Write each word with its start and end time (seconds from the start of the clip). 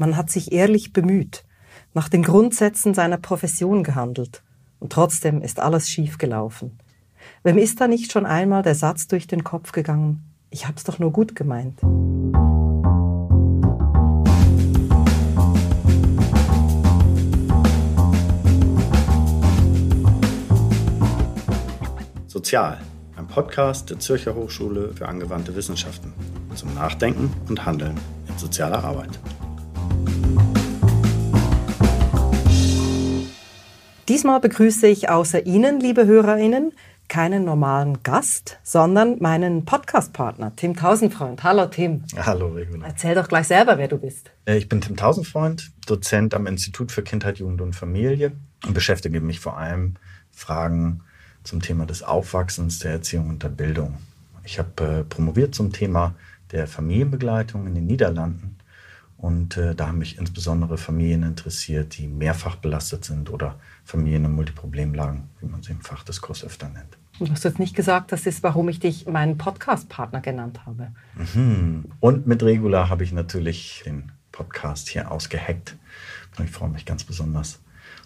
Man 0.00 0.16
hat 0.16 0.30
sich 0.30 0.52
ehrlich 0.52 0.92
bemüht, 0.92 1.42
nach 1.92 2.08
den 2.08 2.22
Grundsätzen 2.22 2.94
seiner 2.94 3.16
Profession 3.16 3.82
gehandelt. 3.82 4.44
Und 4.78 4.92
trotzdem 4.92 5.42
ist 5.42 5.58
alles 5.58 5.90
schief 5.90 6.18
gelaufen. 6.18 6.78
Wem 7.42 7.58
ist 7.58 7.80
da 7.80 7.88
nicht 7.88 8.12
schon 8.12 8.24
einmal 8.24 8.62
der 8.62 8.76
Satz 8.76 9.08
durch 9.08 9.26
den 9.26 9.42
Kopf 9.42 9.72
gegangen? 9.72 10.22
Ich 10.50 10.68
hab's 10.68 10.84
doch 10.84 11.00
nur 11.00 11.10
gut 11.10 11.34
gemeint. 11.34 11.80
Sozial, 22.28 22.78
ein 23.16 23.26
Podcast 23.26 23.90
der 23.90 23.98
Zürcher 23.98 24.36
Hochschule 24.36 24.92
für 24.94 25.08
angewandte 25.08 25.56
Wissenschaften 25.56 26.12
zum 26.54 26.72
Nachdenken 26.74 27.32
und 27.48 27.66
Handeln 27.66 27.98
in 28.28 28.38
sozialer 28.38 28.84
Arbeit. 28.84 29.18
Diesmal 34.18 34.40
begrüße 34.40 34.88
ich 34.88 35.08
außer 35.10 35.46
Ihnen, 35.46 35.78
liebe 35.78 36.04
Hörerinnen, 36.04 36.72
keinen 37.06 37.44
normalen 37.44 38.02
Gast, 38.02 38.58
sondern 38.64 39.20
meinen 39.20 39.64
Podcast-Partner, 39.64 40.56
Tim 40.56 40.74
Tausendfreund. 40.74 41.44
Hallo 41.44 41.66
Tim. 41.66 42.02
Hallo 42.16 42.48
Regula. 42.48 42.88
Erzähl 42.88 43.14
doch 43.14 43.28
gleich 43.28 43.46
selber, 43.46 43.78
wer 43.78 43.86
du 43.86 43.96
bist. 43.96 44.32
Äh, 44.44 44.56
ich 44.56 44.68
bin 44.68 44.80
Tim 44.80 44.96
Tausendfreund, 44.96 45.70
Dozent 45.86 46.34
am 46.34 46.48
Institut 46.48 46.90
für 46.90 47.04
Kindheit, 47.04 47.38
Jugend 47.38 47.60
und 47.60 47.76
Familie 47.76 48.32
und 48.66 48.74
beschäftige 48.74 49.20
mich 49.20 49.38
vor 49.38 49.56
allem 49.56 49.94
Fragen 50.32 51.02
zum 51.44 51.62
Thema 51.62 51.86
des 51.86 52.02
Aufwachsens, 52.02 52.80
der 52.80 52.90
Erziehung 52.90 53.28
und 53.28 53.44
der 53.44 53.50
Bildung. 53.50 53.98
Ich 54.42 54.58
habe 54.58 54.82
äh, 54.82 55.04
promoviert 55.04 55.54
zum 55.54 55.72
Thema 55.72 56.16
der 56.50 56.66
Familienbegleitung 56.66 57.68
in 57.68 57.76
den 57.76 57.86
Niederlanden 57.86 58.57
und 59.18 59.56
äh, 59.56 59.74
da 59.74 59.88
haben 59.88 59.98
mich 59.98 60.16
insbesondere 60.16 60.78
Familien 60.78 61.24
interessiert, 61.24 61.98
die 61.98 62.06
mehrfach 62.06 62.54
belastet 62.56 63.04
sind 63.04 63.30
oder 63.30 63.56
Familien 63.84 64.24
in 64.24 64.32
Multiproblemlagen, 64.32 65.24
wie 65.40 65.46
man 65.46 65.62
sie 65.62 65.72
im 65.72 65.80
Fachdiskurs 65.80 66.44
öfter 66.44 66.68
nennt. 66.68 66.96
Du 67.18 67.28
hast 67.28 67.42
jetzt 67.42 67.58
nicht 67.58 67.74
gesagt, 67.74 68.12
das 68.12 68.26
ist, 68.26 68.44
warum 68.44 68.68
ich 68.68 68.78
dich 68.78 69.06
meinen 69.06 69.36
Podcast-Partner 69.36 70.20
genannt 70.20 70.60
habe. 70.64 70.92
Mhm. 71.34 71.86
Und 71.98 72.28
mit 72.28 72.44
Regula 72.44 72.88
habe 72.88 73.02
ich 73.02 73.10
natürlich 73.12 73.82
den 73.84 74.12
Podcast 74.30 74.88
hier 74.88 75.10
ausgeheckt. 75.10 75.76
Und 76.38 76.44
ich 76.44 76.52
freue 76.52 76.68
mich 76.68 76.84
ganz 76.84 77.02
besonders, 77.02 77.58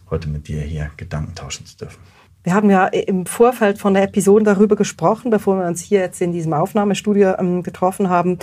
heute 0.09 0.31
mit 0.31 0.49
dir 0.49 0.63
hier 0.63 0.91
Gedanken 0.97 1.35
tauschen 1.35 1.67
zu 1.67 1.77
dürfen. 1.77 2.01
Wir 2.45 2.55
haben 2.55 2.71
ja 2.71 2.87
im 2.87 3.27
Vorfeld 3.27 3.79
von 3.79 3.95
der 3.95 4.03
Episode 4.05 4.45
darüber 4.45 4.75
gesprochen, 4.75 5.31
bevor 5.31 5.59
wir 5.59 5.67
uns 5.67 5.81
hier 5.81 6.01
jetzt 6.01 6.21
in 6.21 6.33
diesem 6.33 6.55
Aufnahmestudio 6.55 7.37
ähm, 7.39 7.63
getroffen 7.63 8.09
haben. 8.09 8.39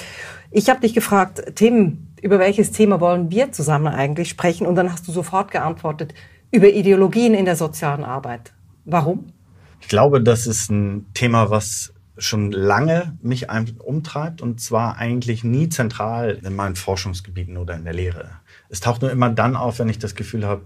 Ich 0.51 0.69
habe 0.69 0.79
dich 0.79 0.93
gefragt, 0.93 1.43
Tim, 1.55 2.07
über 2.21 2.39
welches 2.39 2.71
Thema 2.71 2.99
wollen 2.99 3.31
wir 3.31 3.51
zusammen 3.51 3.87
eigentlich 3.87 4.29
sprechen? 4.29 4.67
Und 4.67 4.75
dann 4.75 4.91
hast 4.91 5.07
du 5.07 5.11
sofort 5.11 5.51
geantwortet, 5.51 6.13
über 6.51 6.67
Ideologien 6.67 7.33
in 7.33 7.45
der 7.45 7.55
sozialen 7.55 8.03
Arbeit. 8.03 8.53
Warum? 8.85 9.31
Ich 9.81 9.87
glaube, 9.87 10.21
das 10.21 10.47
ist 10.47 10.69
ein 10.69 11.05
Thema, 11.13 11.49
was 11.49 11.93
schon 12.17 12.51
lange 12.51 13.17
mich 13.21 13.47
umtreibt 13.79 14.41
und 14.41 14.59
zwar 14.59 14.97
eigentlich 14.97 15.43
nie 15.43 15.69
zentral 15.69 16.39
in 16.43 16.55
meinen 16.55 16.75
Forschungsgebieten 16.75 17.57
oder 17.57 17.75
in 17.75 17.85
der 17.85 17.93
Lehre. 17.93 18.31
Es 18.67 18.81
taucht 18.81 19.01
nur 19.01 19.11
immer 19.11 19.29
dann 19.29 19.55
auf, 19.55 19.79
wenn 19.79 19.89
ich 19.89 19.99
das 19.99 20.15
Gefühl 20.15 20.45
habe, 20.45 20.63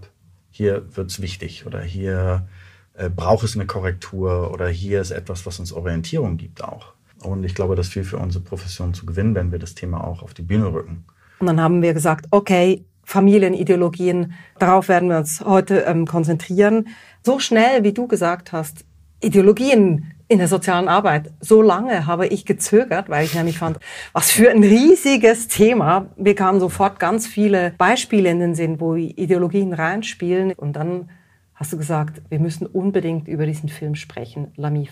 hier 0.50 0.84
wird's 0.96 1.20
wichtig 1.20 1.64
oder 1.66 1.80
hier 1.80 2.48
äh, 2.94 3.08
braucht 3.08 3.44
es 3.44 3.54
eine 3.54 3.66
Korrektur 3.66 4.52
oder 4.52 4.68
hier 4.68 5.00
ist 5.00 5.10
etwas, 5.10 5.46
was 5.46 5.58
uns 5.58 5.72
Orientierung 5.72 6.36
gibt 6.36 6.62
auch. 6.62 6.92
Und 7.22 7.44
ich 7.44 7.54
glaube, 7.54 7.76
das 7.76 7.86
ist 7.86 7.92
viel 7.92 8.04
für 8.04 8.18
unsere 8.18 8.44
Profession 8.44 8.94
zu 8.94 9.06
gewinnen, 9.06 9.34
wenn 9.34 9.52
wir 9.52 9.58
das 9.58 9.74
Thema 9.74 10.04
auch 10.04 10.22
auf 10.22 10.34
die 10.34 10.42
Bühne 10.42 10.72
rücken. 10.72 11.04
Und 11.38 11.46
dann 11.46 11.60
haben 11.60 11.82
wir 11.82 11.94
gesagt, 11.94 12.26
okay, 12.30 12.84
Familienideologien, 13.04 14.32
darauf 14.58 14.88
werden 14.88 15.10
wir 15.10 15.18
uns 15.18 15.42
heute 15.42 15.80
ähm, 15.80 16.06
konzentrieren. 16.06 16.88
So 17.22 17.38
schnell, 17.38 17.84
wie 17.84 17.92
du 17.92 18.06
gesagt 18.06 18.52
hast, 18.52 18.84
Ideologien 19.20 20.14
in 20.28 20.38
der 20.38 20.48
sozialen 20.48 20.88
Arbeit. 20.88 21.30
So 21.40 21.60
lange 21.62 22.06
habe 22.06 22.26
ich 22.26 22.46
gezögert, 22.46 23.08
weil 23.08 23.24
ich 23.24 23.34
nämlich 23.34 23.58
fand, 23.58 23.78
was 24.12 24.30
für 24.30 24.50
ein 24.50 24.62
riesiges 24.62 25.48
Thema. 25.48 26.06
Mir 26.16 26.34
kamen 26.34 26.60
sofort 26.60 26.98
ganz 26.98 27.26
viele 27.26 27.72
Beispiele 27.76 28.30
in 28.30 28.40
den 28.40 28.54
Sinn, 28.54 28.80
wo 28.80 28.96
Ideologien 28.96 29.72
reinspielen. 29.74 30.52
Und 30.52 30.76
dann 30.76 31.10
hast 31.54 31.72
du 31.72 31.76
gesagt, 31.76 32.22
wir 32.30 32.38
müssen 32.38 32.66
unbedingt 32.66 33.28
über 33.28 33.46
diesen 33.46 33.68
Film 33.68 33.94
sprechen, 33.94 34.52
Lamif. 34.56 34.90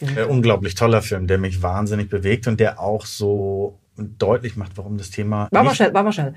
Ein 0.00 0.26
unglaublich 0.26 0.76
toller 0.76 1.02
Film, 1.02 1.26
der 1.26 1.38
mich 1.38 1.62
wahnsinnig 1.62 2.08
bewegt 2.08 2.46
und 2.46 2.58
der 2.58 2.80
auch 2.80 3.04
so 3.04 3.79
deutlich 3.96 4.56
macht, 4.56 4.76
warum 4.76 4.98
das 4.98 5.10
Thema. 5.10 5.48
War 5.50 5.64
mal 5.64 5.74
schnell, 5.74 5.92
war 5.94 6.02
mal 6.02 6.12
schnell. 6.12 6.34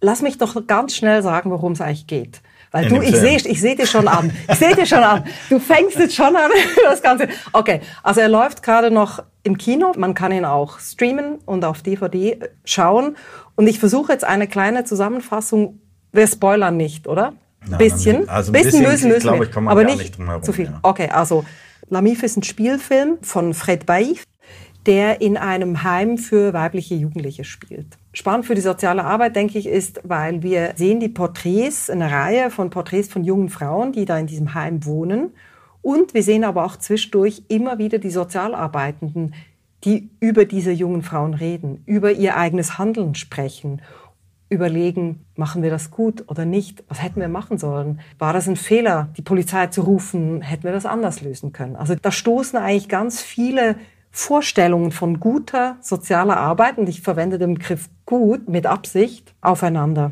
Lass 0.00 0.22
mich 0.22 0.38
doch 0.38 0.66
ganz 0.66 0.94
schnell 0.94 1.22
sagen, 1.22 1.50
worum 1.50 1.72
es 1.72 1.80
eigentlich 1.80 2.06
geht. 2.06 2.40
Weil 2.70 2.84
In 2.86 2.94
du, 2.94 3.02
ich 3.02 3.16
sehe 3.16 3.36
ich 3.36 3.60
seh 3.60 3.74
dir 3.74 3.86
schon 3.86 4.06
an. 4.06 4.30
Ich 4.48 4.58
sehe 4.58 4.74
dir 4.76 4.86
schon 4.86 5.02
an. 5.02 5.24
Du 5.48 5.58
fängst 5.58 5.98
jetzt 5.98 6.14
schon 6.14 6.36
an, 6.36 6.50
das 6.84 7.02
Ganze. 7.02 7.28
Okay, 7.52 7.80
also 8.02 8.20
er 8.20 8.28
läuft 8.28 8.62
gerade 8.62 8.90
noch 8.90 9.22
im 9.42 9.56
Kino. 9.56 9.92
Man 9.96 10.14
kann 10.14 10.32
ihn 10.32 10.44
auch 10.44 10.78
streamen 10.78 11.36
und 11.46 11.64
auf 11.64 11.82
DVD 11.82 12.38
schauen. 12.64 13.16
Und 13.56 13.66
ich 13.66 13.78
versuche 13.78 14.12
jetzt 14.12 14.24
eine 14.24 14.46
kleine 14.46 14.84
Zusammenfassung. 14.84 15.80
Wir 16.12 16.26
spoilern 16.26 16.76
nicht, 16.76 17.08
oder? 17.08 17.32
Nein, 17.66 17.78
bisschen. 17.78 18.28
Also 18.28 18.50
ein 18.50 18.52
bisschen, 18.52 18.84
bisschen 18.84 19.08
müssen, 19.08 19.20
glaube 19.20 19.44
ich, 19.44 19.50
kann 19.50 19.64
man 19.64 19.72
aber 19.72 19.84
nicht, 19.84 19.98
nicht 19.98 20.16
drum 20.16 20.26
herum, 20.26 20.42
zu 20.42 20.52
viel. 20.52 20.66
Ja. 20.66 20.78
Okay, 20.82 21.08
also 21.08 21.44
Lamif 21.88 22.22
ist 22.22 22.36
ein 22.36 22.42
Spielfilm 22.42 23.18
von 23.22 23.54
Fred 23.54 23.86
Baif, 23.86 24.24
der 24.86 25.20
in 25.20 25.36
einem 25.36 25.82
Heim 25.82 26.18
für 26.18 26.52
weibliche 26.52 26.94
Jugendliche 26.94 27.44
spielt. 27.44 27.98
Spannend 28.12 28.46
für 28.46 28.54
die 28.54 28.60
soziale 28.60 29.04
Arbeit, 29.04 29.36
denke 29.36 29.58
ich, 29.58 29.66
ist, 29.66 30.00
weil 30.04 30.42
wir 30.42 30.72
sehen 30.76 31.00
die 31.00 31.08
Porträts, 31.08 31.90
eine 31.90 32.10
Reihe 32.10 32.50
von 32.50 32.70
Porträts 32.70 33.08
von 33.08 33.24
jungen 33.24 33.48
Frauen, 33.48 33.92
die 33.92 34.04
da 34.04 34.18
in 34.18 34.26
diesem 34.26 34.54
Heim 34.54 34.84
wohnen. 34.84 35.34
Und 35.82 36.14
wir 36.14 36.22
sehen 36.22 36.44
aber 36.44 36.64
auch 36.64 36.76
zwischendurch 36.76 37.42
immer 37.48 37.78
wieder 37.78 37.98
die 37.98 38.10
Sozialarbeitenden, 38.10 39.34
die 39.84 40.10
über 40.20 40.44
diese 40.44 40.72
jungen 40.72 41.02
Frauen 41.02 41.34
reden, 41.34 41.82
über 41.86 42.10
ihr 42.10 42.36
eigenes 42.36 42.78
Handeln 42.78 43.14
sprechen 43.14 43.80
überlegen, 44.50 45.24
machen 45.36 45.62
wir 45.62 45.70
das 45.70 45.90
gut 45.90 46.24
oder 46.28 46.44
nicht? 46.44 46.82
Was 46.88 47.02
hätten 47.02 47.20
wir 47.20 47.28
machen 47.28 47.58
sollen? 47.58 48.00
War 48.18 48.32
das 48.32 48.48
ein 48.48 48.56
Fehler, 48.56 49.08
die 49.16 49.22
Polizei 49.22 49.66
zu 49.66 49.82
rufen? 49.82 50.40
Hätten 50.40 50.64
wir 50.64 50.72
das 50.72 50.86
anders 50.86 51.20
lösen 51.20 51.52
können? 51.52 51.76
Also 51.76 51.94
da 51.94 52.10
stoßen 52.10 52.58
eigentlich 52.58 52.88
ganz 52.88 53.20
viele 53.20 53.76
Vorstellungen 54.18 54.90
von 54.90 55.20
guter 55.20 55.76
sozialer 55.80 56.38
Arbeit, 56.38 56.76
und 56.76 56.88
ich 56.88 57.02
verwende 57.02 57.38
den 57.38 57.54
Begriff 57.54 57.88
gut 58.04 58.48
mit 58.48 58.66
Absicht, 58.66 59.32
aufeinander. 59.40 60.10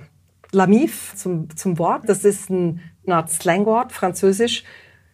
Lamif 0.53 1.13
zum, 1.17 1.49
zum 1.57 1.77
Wort, 1.81 2.09
das 2.09 2.25
ist 2.25 2.49
ein, 2.49 2.81
eine 3.05 3.17
Art 3.17 3.31
Slangwort, 3.31 3.91
französisch, 3.91 4.63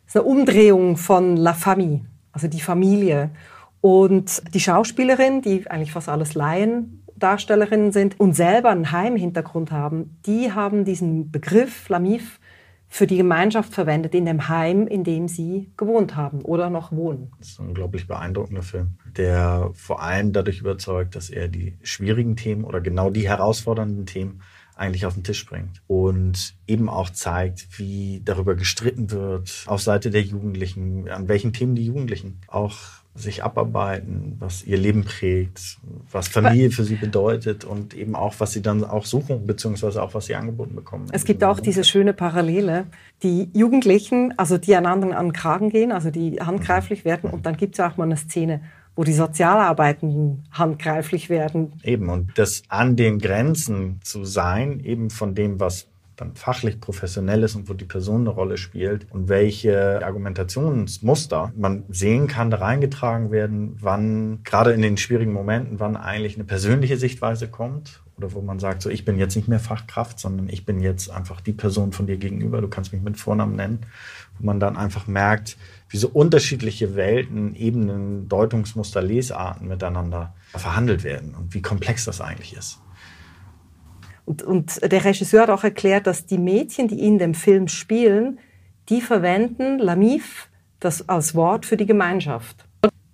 das 0.05 0.15
ist 0.15 0.21
eine 0.21 0.31
Umdrehung 0.31 0.99
von 0.99 1.39
La 1.39 1.55
Famille, 1.55 2.03
also 2.33 2.49
die 2.49 2.61
Familie. 2.61 3.31
Und 3.81 4.43
die 4.53 4.61
Schauspielerin, 4.61 5.41
die 5.41 5.69
eigentlich 5.71 5.93
fast 5.93 6.11
alles 6.11 6.35
Laien 6.35 7.03
Darstellerinnen 7.17 7.93
sind 7.93 8.21
und 8.21 8.35
selber 8.35 8.69
einen 8.69 8.93
Heimhintergrund 8.93 9.73
haben, 9.73 10.19
die 10.27 10.53
haben 10.53 10.85
diesen 10.85 11.31
Begriff 11.31 11.89
Lamif 11.89 12.41
für 12.93 13.07
die 13.07 13.17
Gemeinschaft 13.17 13.73
verwendet 13.73 14.15
in 14.15 14.27
dem 14.27 14.49
Heim, 14.49 14.87
in 14.87 15.03
dem 15.03 15.27
sie 15.27 15.73
gewohnt 15.79 16.15
haben 16.15 16.43
oder 16.43 16.69
noch 16.69 16.93
wohnen. 16.93 17.33
Das 17.39 17.49
ist 17.49 17.59
ein 17.59 17.69
unglaublich 17.69 18.07
beeindruckender 18.07 18.63
Film, 18.63 18.99
der 19.17 19.71
vor 19.73 20.03
allem 20.03 20.35
dadurch 20.35 20.61
überzeugt, 20.61 21.17
dass 21.17 21.31
er 21.31 21.49
die 21.49 21.79
schwierigen 21.83 22.37
Themen 22.37 22.65
oder 22.65 22.83
genau 22.83 23.09
die 23.09 23.27
herausfordernden 23.27 24.05
Themen 24.05 24.43
eigentlich 24.77 25.07
auf 25.07 25.15
den 25.15 25.25
Tisch 25.25 25.47
bringt 25.47 25.81
und 25.87 26.55
eben 26.67 26.91
auch 26.91 27.09
zeigt, 27.09 27.79
wie 27.79 28.21
darüber 28.27 28.57
gestritten 28.57 29.11
wird 29.11 29.65
auf 29.67 29.81
Seite 29.81 30.11
der 30.11 30.23
Jugendlichen, 30.23 31.09
an 31.09 31.29
welchen 31.29 31.55
Themen 31.55 31.75
die 31.75 31.87
Jugendlichen 31.87 32.43
auch 32.47 32.77
sich 33.15 33.45
abarbeiten, 33.45 34.37
was 34.39 34.65
ihr 34.65 34.79
Leben 34.79 35.05
prägt, 35.05 35.79
was 36.11 36.29
Familie 36.29 36.71
für 36.71 36.85
sie 36.85 36.95
bedeutet 36.95 37.65
und 37.65 37.93
eben 37.93 38.15
auch, 38.15 38.35
was 38.39 38.53
sie 38.53 38.63
dann 38.63 38.85
auch 38.85 39.05
suchen, 39.05 39.47
beziehungsweise 39.47 40.03
auch, 40.03 40.15
was 40.15 40.27
sie 40.27 40.35
angeboten 40.35 40.75
bekommen. 40.75 41.09
Es 41.13 41.25
gibt 41.25 41.45
auch 41.45 41.61
diese 41.61 41.85
schöne 41.85 42.15
Parallele. 42.15 42.87
Die 43.23 43.51
Jugendlichen, 43.53 44.37
also 44.39 44.57
die 44.57 44.75
einander 44.75 45.17
an 45.19 45.27
den 45.27 45.33
Kragen 45.35 45.69
gehen, 45.69 45.93
also 45.93 46.11
die 46.11 46.41
handgreiflich 46.41 47.05
werden 47.05 47.29
und 47.29 47.45
dann 47.45 47.57
gibt 47.57 47.75
es 47.75 47.81
auch 47.81 47.99
mal 47.99 48.05
eine 48.05 48.17
Szene, 48.17 48.63
wo 48.97 49.05
die 49.05 49.13
Sozialarbeitenden 49.13 50.45
handgreiflich 50.51 51.29
werden. 51.29 51.75
Eben, 51.83 52.09
und 52.09 52.31
das 52.37 52.63
an 52.69 52.97
den 52.97 53.19
Grenzen 53.19 54.01
zu 54.03 54.25
sein, 54.25 54.81
eben 54.81 55.11
von 55.11 55.35
dem, 55.35 55.61
was 55.61 55.89
dann 56.23 56.35
fachlich 56.37 56.81
professionell 56.81 57.43
ist 57.43 57.57
und 57.57 57.69
wo 57.69 57.75
die 57.75 57.85
Person 57.85 58.23
eine 58.23 58.31
Rolle 58.31 58.57
spielt 58.57 59.07
und 59.11 59.29
welche 59.29 60.05
Argumentationsmuster 60.05 61.53
man 61.57 61.85
sehen 61.89 62.29
kann, 62.29 62.51
da 62.51 62.59
reingetragen 62.59 63.31
werden, 63.31 63.77
wann, 63.81 64.43
gerade 64.45 64.73
in 64.73 64.83
den 64.83 64.97
schwierigen 64.97 65.33
Momenten, 65.33 65.81
wann 65.81 65.97
eigentlich 65.97 66.37
eine 66.37 66.45
persönliche 66.45 66.97
Sichtweise 66.97 67.49
kommt 67.49 68.03
oder 68.17 68.33
wo 68.35 68.41
man 68.41 68.61
sagt, 68.61 68.83
so 68.83 68.91
ich 68.91 69.05
bin 69.05 69.19
jetzt 69.19 69.35
nicht 69.35 69.49
mehr 69.49 69.59
Fachkraft, 69.59 70.21
sondern 70.21 70.49
ich 70.49 70.65
bin 70.65 70.81
jetzt 70.81 71.11
einfach 71.11 71.41
die 71.41 71.53
Person 71.53 71.93
von 71.93 72.07
dir 72.07 72.19
gegenüber, 72.19 72.61
du 72.61 72.69
kannst 72.69 72.93
mich 72.93 73.03
mit 73.03 73.17
Vornamen 73.17 73.57
nennen, 73.57 73.81
wo 74.39 74.47
man 74.47 74.61
dann 74.61 74.77
einfach 74.77 75.09
merkt, 75.09 75.57
wie 75.89 75.97
so 75.97 76.09
unterschiedliche 76.09 76.95
Welten, 76.95 77.55
Ebenen, 77.57 78.29
Deutungsmuster, 78.29 79.03
Lesarten 79.03 79.67
miteinander 79.67 80.35
verhandelt 80.53 81.03
werden 81.03 81.35
und 81.35 81.53
wie 81.53 81.63
komplex 81.63 82.05
das 82.05 82.21
eigentlich 82.21 82.57
ist. 82.57 82.79
Und, 84.25 84.43
und 84.43 84.81
der 84.91 85.05
Regisseur 85.05 85.43
hat 85.43 85.51
auch 85.51 85.65
erklärt, 85.65 86.07
dass 86.07 86.27
die 86.27 86.39
Mädchen, 86.39 86.89
die 86.89 87.01
in 87.01 87.19
dem 87.19 87.35
Film 87.35 87.69
spielen, 87.69 88.39
die 88.89 89.01
verwenden 89.01 89.79
Lamif 89.79 90.49
das 90.81 91.09
als 91.09 91.35
Wort 91.35 91.67
für 91.67 91.77
die 91.77 91.87
Gemeinschaft. 91.87 92.67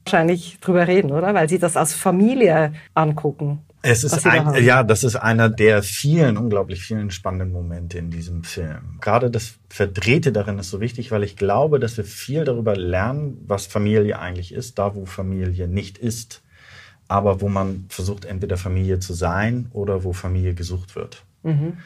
Wahrscheinlich 0.05 0.59
drüber 0.61 0.87
reden, 0.87 1.13
oder? 1.13 1.35
Weil 1.35 1.49
sie 1.49 1.59
das 1.59 1.77
als 1.77 1.93
Familie 1.93 2.73
angucken. 2.95 3.61
Es 3.83 4.03
ist 4.03 4.27
ein, 4.27 4.65
ja, 4.65 4.83
das 4.83 5.05
ist 5.05 5.15
einer 5.15 5.49
der 5.49 5.83
vielen, 5.83 6.37
unglaublich 6.37 6.83
vielen 6.83 7.11
spannenden 7.11 7.53
Momente 7.53 7.99
in 7.99 8.11
diesem 8.11 8.43
Film. 8.43 8.99
Gerade 9.01 9.31
das 9.31 9.55
Verdrehte 9.69 10.33
darin 10.33 10.59
ist 10.59 10.71
so 10.71 10.81
wichtig, 10.81 11.13
weil 11.13 11.23
ich 11.23 11.37
glaube, 11.37 11.79
dass 11.79 11.97
wir 11.97 12.05
viel 12.05 12.45
darüber 12.45 12.75
lernen, 12.75 13.39
was 13.47 13.67
Familie 13.67 14.19
eigentlich 14.19 14.53
ist, 14.53 14.79
da 14.79 14.97
wo 14.97 15.07
Familie 15.07 15.69
nicht 15.69 15.97
ist, 15.97 16.43
aber 17.09 17.41
wo 17.41 17.49
man 17.49 17.87
versucht, 17.89 18.25
entweder 18.25 18.57
Familie 18.57 19.01
zu 19.01 19.15
sein 19.15 19.69
oder 19.73 20.05
wo 20.05 20.13
Familie 20.13 20.55
gesucht 20.55 20.95
wird. 20.95 21.25
Mhm. 21.43 21.79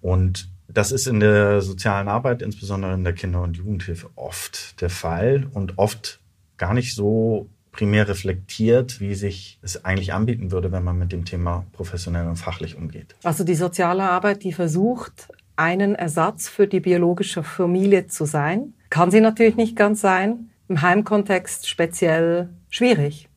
Und 0.00 0.48
das 0.68 0.92
ist 0.92 1.06
in 1.06 1.20
der 1.20 1.62
sozialen 1.62 2.08
Arbeit, 2.08 2.42
insbesondere 2.42 2.94
in 2.94 3.04
der 3.04 3.12
Kinder- 3.12 3.42
und 3.42 3.56
Jugendhilfe, 3.56 4.10
oft 4.16 4.80
der 4.80 4.90
Fall 4.90 5.46
und 5.52 5.78
oft 5.78 6.20
gar 6.56 6.74
nicht 6.74 6.94
so 6.94 7.48
primär 7.70 8.08
reflektiert, 8.08 9.00
wie 9.00 9.14
sich 9.14 9.58
es 9.62 9.84
eigentlich 9.84 10.12
anbieten 10.12 10.50
würde, 10.50 10.72
wenn 10.72 10.82
man 10.82 10.98
mit 10.98 11.12
dem 11.12 11.24
Thema 11.24 11.66
professionell 11.72 12.26
und 12.26 12.36
fachlich 12.36 12.76
umgeht. 12.76 13.14
Also 13.22 13.44
die 13.44 13.54
soziale 13.54 14.02
Arbeit, 14.02 14.42
die 14.44 14.52
versucht, 14.52 15.28
einen 15.56 15.94
Ersatz 15.94 16.48
für 16.48 16.66
die 16.66 16.80
biologische 16.80 17.42
Familie 17.42 18.06
zu 18.06 18.24
sein, 18.24 18.74
kann 18.90 19.10
sie 19.10 19.20
natürlich 19.20 19.56
nicht 19.56 19.76
ganz 19.76 20.00
sein. 20.00 20.50
Im 20.68 20.82
Heimkontext 20.82 21.68
speziell 21.68 22.48
schwierig. 22.70 23.28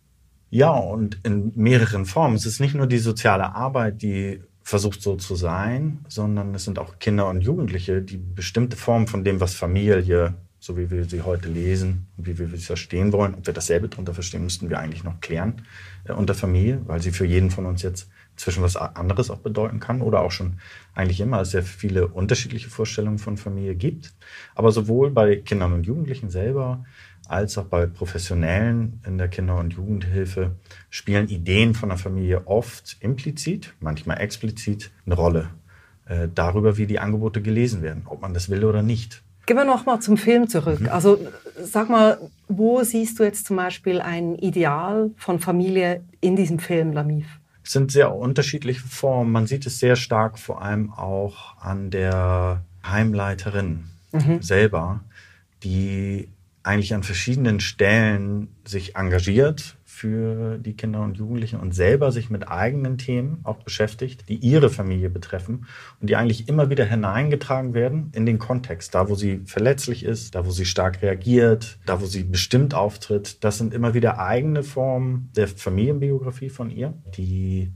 Ja, 0.50 0.72
und 0.72 1.20
in 1.24 1.52
mehreren 1.56 2.06
Formen. 2.06 2.36
Es 2.36 2.46
ist 2.46 2.60
nicht 2.60 2.76
nur 2.76 2.88
die 2.88 2.98
soziale 2.98 3.54
Arbeit, 3.56 4.02
die 4.02 4.42
versucht 4.64 5.02
so 5.02 5.16
zu 5.16 5.36
sein, 5.36 6.00
sondern 6.08 6.54
es 6.54 6.66
sind 6.66 6.80
auch 6.80 7.00
Kinder 7.00 7.28
und 7.28 7.42
Jugendliche, 7.42 8.02
die 8.02 8.18
bestimmte 8.18 8.78
Formen 8.78 9.08
von 9.08 9.24
dem, 9.24 9.40
was 9.40 9.56
Familie 9.56 10.36
so 10.60 10.78
wie 10.78 10.92
wir 10.92 11.06
sie 11.06 11.22
heute 11.22 11.48
lesen 11.48 12.08
und 12.18 12.28
wie 12.28 12.38
wir 12.38 12.48
sie 12.50 12.58
verstehen 12.58 13.14
wollen. 13.14 13.34
Ob 13.34 13.48
wir 13.48 13.54
dasselbe 13.54 13.88
darunter 13.88 14.14
verstehen, 14.14 14.44
müssten 14.44 14.70
wir 14.70 14.80
eigentlich 14.80 15.04
noch 15.04 15.22
klären 15.22 15.66
äh, 16.04 16.12
unter 16.12 16.34
Familie, 16.34 16.82
weil 16.86 17.02
sie 17.02 17.12
für 17.12 17.26
jeden 17.26 17.50
von 17.50 17.66
uns 17.66 17.82
jetzt 17.82 18.10
zwischen 18.36 18.64
was 18.64 18.76
anderes 18.78 19.30
auch 19.30 19.40
bedeuten 19.40 19.80
kann 19.80 20.02
oder 20.02 20.22
auch 20.22 20.32
schon 20.32 20.60
eigentlich 20.94 21.20
immer 21.20 21.44
sehr 21.44 21.64
viele 21.64 22.08
unterschiedliche 22.08 22.70
Vorstellungen 22.70 23.20
von 23.20 23.38
Familie 23.38 23.76
gibt. 23.76 24.14
Aber 24.56 24.72
sowohl 24.72 25.12
bei 25.12 25.38
Kindern 25.38 25.74
und 25.74 25.86
Jugendlichen 25.86 26.30
selber 26.30 26.86
als 27.30 27.58
auch 27.58 27.66
bei 27.66 27.86
Professionellen 27.86 29.02
in 29.06 29.18
der 29.18 29.28
Kinder- 29.28 29.58
und 29.58 29.74
Jugendhilfe 29.74 30.56
spielen 30.90 31.28
Ideen 31.28 31.76
von 31.76 31.90
der 31.90 31.98
Familie 31.98 32.48
oft 32.48 32.98
implizit, 33.02 33.74
manchmal 33.80 34.20
explizit 34.20 34.92
eine 35.06 35.16
Rolle 35.16 35.50
äh, 36.08 36.28
darüber, 36.34 36.78
wie 36.78 36.88
die 36.88 37.00
Angebote 37.00 37.42
gelesen 37.42 37.84
werden, 37.84 38.04
ob 38.06 38.22
man 38.22 38.34
das 38.34 38.50
will 38.50 38.66
oder 38.66 38.82
nicht. 38.82 39.22
Gehen 39.46 39.58
wir 39.58 39.66
noch 39.66 39.86
mal 39.86 40.00
zum 40.00 40.18
Film 40.18 40.48
zurück. 40.48 40.82
Mhm. 40.82 40.90
Also 40.90 41.20
sag 41.62 41.90
mal, 41.90 42.18
wo 42.48 42.84
siehst 42.84 43.20
du 43.20 43.24
jetzt 43.24 43.46
zum 43.46 43.58
Beispiel 43.58 44.02
ein 44.02 44.36
Ideal 44.36 45.12
von 45.16 45.40
Familie 45.40 46.04
in 46.22 46.36
diesem 46.36 46.58
Film 46.58 46.94
Lamif? 46.94 47.28
Es 47.64 47.74
sind 47.74 47.92
sehr 47.92 48.16
unterschiedliche 48.16 48.82
Formen. 48.82 49.32
Man 49.32 49.46
sieht 49.46 49.68
es 49.68 49.80
sehr 49.80 49.96
stark 49.96 50.40
vor 50.40 50.64
allem 50.64 50.92
auch 50.92 51.58
an 51.60 51.92
der 51.92 52.64
Heimleiterin 52.84 53.86
mhm. 54.12 54.42
selber, 54.42 55.02
die 55.64 56.30
eigentlich 56.64 56.94
an 56.94 57.04
verschiedenen 57.04 57.60
Stellen 57.60 58.50
sich 58.66 58.96
engagiert 58.96 59.78
für 59.86 60.58
die 60.60 60.76
Kinder 60.76 61.02
und 61.02 61.18
Jugendlichen 61.18 61.60
und 61.60 61.74
selber 61.74 62.12
sich 62.12 62.30
mit 62.30 62.48
eigenen 62.48 62.98
Themen 62.98 63.40
auch 63.44 63.58
beschäftigt, 63.58 64.30
die 64.30 64.36
ihre 64.36 64.70
Familie 64.70 65.10
betreffen 65.10 65.66
und 66.00 66.10
die 66.10 66.16
eigentlich 66.16 66.48
immer 66.48 66.70
wieder 66.70 66.86
hineingetragen 66.86 67.74
werden 67.74 68.12
in 68.14 68.26
den 68.26 68.40
Kontext, 68.40 68.96
da 68.96 69.10
wo 69.10 69.16
sie 69.16 69.42
verletzlich 69.46 70.06
ist, 70.06 70.36
da 70.36 70.46
wo 70.46 70.52
sie 70.52 70.66
stark 70.66 71.02
reagiert, 71.02 71.80
da 71.86 72.00
wo 72.02 72.06
sie 72.06 72.24
bestimmt 72.24 72.74
auftritt. 72.74 73.44
Das 73.44 73.58
sind 73.58 73.74
immer 73.74 73.94
wieder 73.94 74.20
eigene 74.20 74.64
Formen 74.64 75.32
der 75.36 75.48
Familienbiografie 75.48 76.50
von 76.50 76.70
ihr, 76.70 76.94
die 77.18 77.74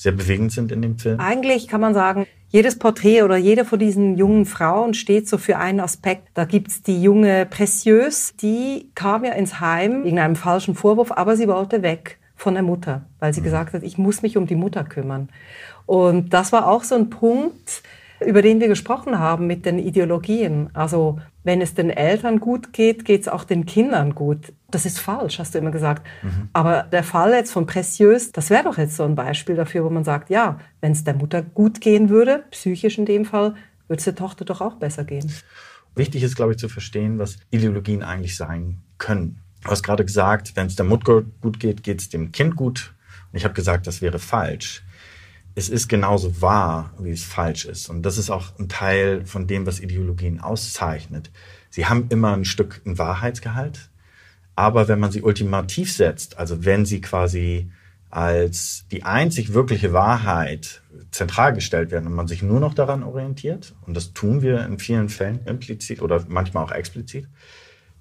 sehr 0.00 0.12
bewegend 0.12 0.50
sind 0.50 0.72
in 0.72 0.80
dem 0.80 0.98
Film. 0.98 1.20
Eigentlich 1.20 1.68
kann 1.68 1.82
man 1.82 1.92
sagen, 1.92 2.26
jedes 2.48 2.78
Porträt 2.78 3.22
oder 3.22 3.36
jede 3.36 3.66
von 3.66 3.78
diesen 3.78 4.16
jungen 4.16 4.46
Frauen 4.46 4.94
steht 4.94 5.28
so 5.28 5.36
für 5.36 5.58
einen 5.58 5.78
Aspekt. 5.78 6.28
Da 6.32 6.46
gibt's 6.46 6.82
die 6.82 7.02
junge 7.02 7.44
Preciös, 7.44 8.34
die 8.36 8.90
kam 8.94 9.24
ja 9.26 9.32
ins 9.32 9.60
Heim 9.60 10.04
wegen 10.04 10.18
einem 10.18 10.36
falschen 10.36 10.74
Vorwurf, 10.74 11.12
aber 11.12 11.36
sie 11.36 11.48
wollte 11.48 11.82
weg 11.82 12.18
von 12.34 12.54
der 12.54 12.62
Mutter, 12.62 13.04
weil 13.18 13.34
sie 13.34 13.40
mhm. 13.40 13.44
gesagt 13.44 13.74
hat, 13.74 13.82
ich 13.82 13.98
muss 13.98 14.22
mich 14.22 14.38
um 14.38 14.46
die 14.46 14.56
Mutter 14.56 14.84
kümmern. 14.84 15.28
Und 15.84 16.32
das 16.32 16.50
war 16.50 16.66
auch 16.66 16.82
so 16.82 16.94
ein 16.94 17.10
Punkt, 17.10 17.82
über 18.24 18.40
den 18.40 18.60
wir 18.60 18.68
gesprochen 18.68 19.18
haben 19.18 19.46
mit 19.46 19.66
den 19.66 19.78
Ideologien. 19.78 20.70
Also 20.72 21.18
wenn 21.44 21.60
es 21.60 21.74
den 21.74 21.90
Eltern 21.90 22.40
gut 22.40 22.72
geht, 22.72 23.04
geht 23.04 23.20
es 23.20 23.28
auch 23.28 23.44
den 23.44 23.66
Kindern 23.66 24.14
gut. 24.14 24.52
Das 24.70 24.86
ist 24.86 24.98
falsch, 24.98 25.38
hast 25.38 25.54
du 25.54 25.58
immer 25.58 25.70
gesagt. 25.70 26.06
Mhm. 26.22 26.48
Aber 26.52 26.84
der 26.84 27.04
Fall 27.04 27.32
jetzt 27.32 27.52
von 27.52 27.66
Preciös, 27.66 28.32
das 28.32 28.50
wäre 28.50 28.64
doch 28.64 28.78
jetzt 28.78 28.96
so 28.96 29.04
ein 29.04 29.14
Beispiel 29.14 29.56
dafür, 29.56 29.84
wo 29.84 29.90
man 29.90 30.04
sagt, 30.04 30.30
ja, 30.30 30.58
wenn 30.80 30.92
es 30.92 31.04
der 31.04 31.14
Mutter 31.14 31.42
gut 31.42 31.80
gehen 31.80 32.08
würde, 32.08 32.44
psychisch 32.50 32.98
in 32.98 33.06
dem 33.06 33.24
Fall, 33.24 33.54
würde 33.88 33.98
es 33.98 34.04
der 34.04 34.14
Tochter 34.14 34.44
doch 34.44 34.60
auch 34.60 34.74
besser 34.74 35.04
gehen. 35.04 35.32
Wichtig 35.94 36.22
ist, 36.22 36.36
glaube 36.36 36.52
ich, 36.52 36.58
zu 36.58 36.68
verstehen, 36.68 37.18
was 37.18 37.36
Ideologien 37.50 38.02
eigentlich 38.02 38.36
sein 38.36 38.78
können. 38.98 39.40
Du 39.62 39.70
hast 39.70 39.82
gerade 39.82 40.04
gesagt, 40.04 40.52
wenn 40.54 40.66
es 40.66 40.76
der 40.76 40.86
Mutter 40.86 41.22
gut 41.40 41.60
geht, 41.60 41.82
geht 41.82 42.00
es 42.00 42.08
dem 42.08 42.32
Kind 42.32 42.56
gut. 42.56 42.94
Und 43.32 43.36
ich 43.36 43.44
habe 43.44 43.54
gesagt, 43.54 43.86
das 43.86 44.00
wäre 44.00 44.18
falsch 44.18 44.82
es 45.54 45.68
ist 45.68 45.88
genauso 45.88 46.40
wahr, 46.40 46.94
wie 46.98 47.10
es 47.10 47.24
falsch 47.24 47.64
ist. 47.64 47.88
Und 47.88 48.02
das 48.02 48.18
ist 48.18 48.30
auch 48.30 48.58
ein 48.58 48.68
Teil 48.68 49.24
von 49.26 49.46
dem, 49.46 49.66
was 49.66 49.80
Ideologien 49.80 50.40
auszeichnet. 50.40 51.30
Sie 51.70 51.86
haben 51.86 52.06
immer 52.08 52.32
ein 52.32 52.44
Stück 52.44 52.82
ein 52.86 52.98
Wahrheitsgehalt, 52.98 53.89
aber 54.60 54.88
wenn 54.88 55.00
man 55.00 55.10
sie 55.10 55.22
ultimativ 55.22 55.90
setzt, 55.90 56.36
also 56.38 56.66
wenn 56.66 56.84
sie 56.84 57.00
quasi 57.00 57.70
als 58.10 58.84
die 58.90 59.04
einzig 59.04 59.54
wirkliche 59.54 59.94
Wahrheit 59.94 60.82
zentral 61.12 61.54
gestellt 61.54 61.90
werden 61.90 62.06
und 62.06 62.12
man 62.12 62.28
sich 62.28 62.42
nur 62.42 62.60
noch 62.60 62.74
daran 62.74 63.02
orientiert, 63.02 63.74
und 63.86 63.96
das 63.96 64.12
tun 64.12 64.42
wir 64.42 64.66
in 64.66 64.78
vielen 64.78 65.08
Fällen 65.08 65.40
implizit 65.46 66.02
oder 66.02 66.26
manchmal 66.28 66.62
auch 66.62 66.72
explizit, 66.72 67.26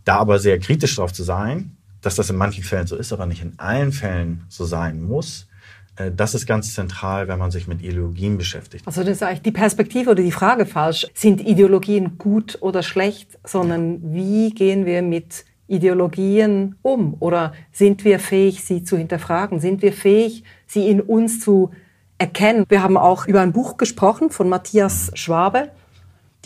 da 0.03 0.17
aber 0.17 0.37
sehr 0.39 0.59
kritisch 0.59 0.97
darauf 0.97 1.13
zu 1.13 1.23
sein, 1.23 1.77
dass 2.01 2.15
das 2.15 2.29
in 2.29 2.35
manchen 2.35 2.65
Fällen 2.65 2.87
so 2.87 2.97
ist, 2.97 3.13
aber 3.13 3.25
nicht 3.25 3.41
in 3.41 3.57
allen 3.57 3.93
Fällen 3.93 4.43
so 4.49 4.65
sein 4.65 5.01
muss, 5.01 5.47
äh, 5.95 6.11
das 6.11 6.35
ist 6.35 6.45
ganz 6.45 6.73
zentral, 6.73 7.29
wenn 7.29 7.39
man 7.39 7.51
sich 7.51 7.67
mit 7.67 7.81
Ideologien 7.81 8.37
beschäftigt. 8.37 8.85
Also 8.85 9.01
das 9.01 9.11
ist 9.11 9.23
eigentlich 9.23 9.43
die 9.43 9.51
Perspektive 9.51 10.09
oder 10.09 10.23
die 10.23 10.33
Frage 10.33 10.65
falsch. 10.65 11.07
Sind 11.13 11.39
Ideologien 11.39 12.17
gut 12.17 12.57
oder 12.59 12.83
schlecht, 12.83 13.39
sondern 13.45 14.13
wie 14.13 14.49
gehen 14.49 14.85
wir 14.85 15.01
mit 15.01 15.45
Ideologien 15.69 16.75
um? 16.81 17.15
Oder 17.19 17.53
sind 17.71 18.03
wir 18.03 18.19
fähig, 18.19 18.63
sie 18.63 18.83
zu 18.83 18.97
hinterfragen? 18.97 19.59
Sind 19.59 19.81
wir 19.81 19.93
fähig, 19.93 20.43
sie 20.67 20.89
in 20.89 20.99
uns 21.01 21.39
zu 21.39 21.71
erkennen? 22.17 22.65
Wir 22.69 22.83
haben 22.83 22.97
auch 22.97 23.27
über 23.27 23.41
ein 23.41 23.53
Buch 23.53 23.77
gesprochen 23.77 24.29
von 24.29 24.49
Matthias 24.49 25.11
Schwabe, 25.13 25.69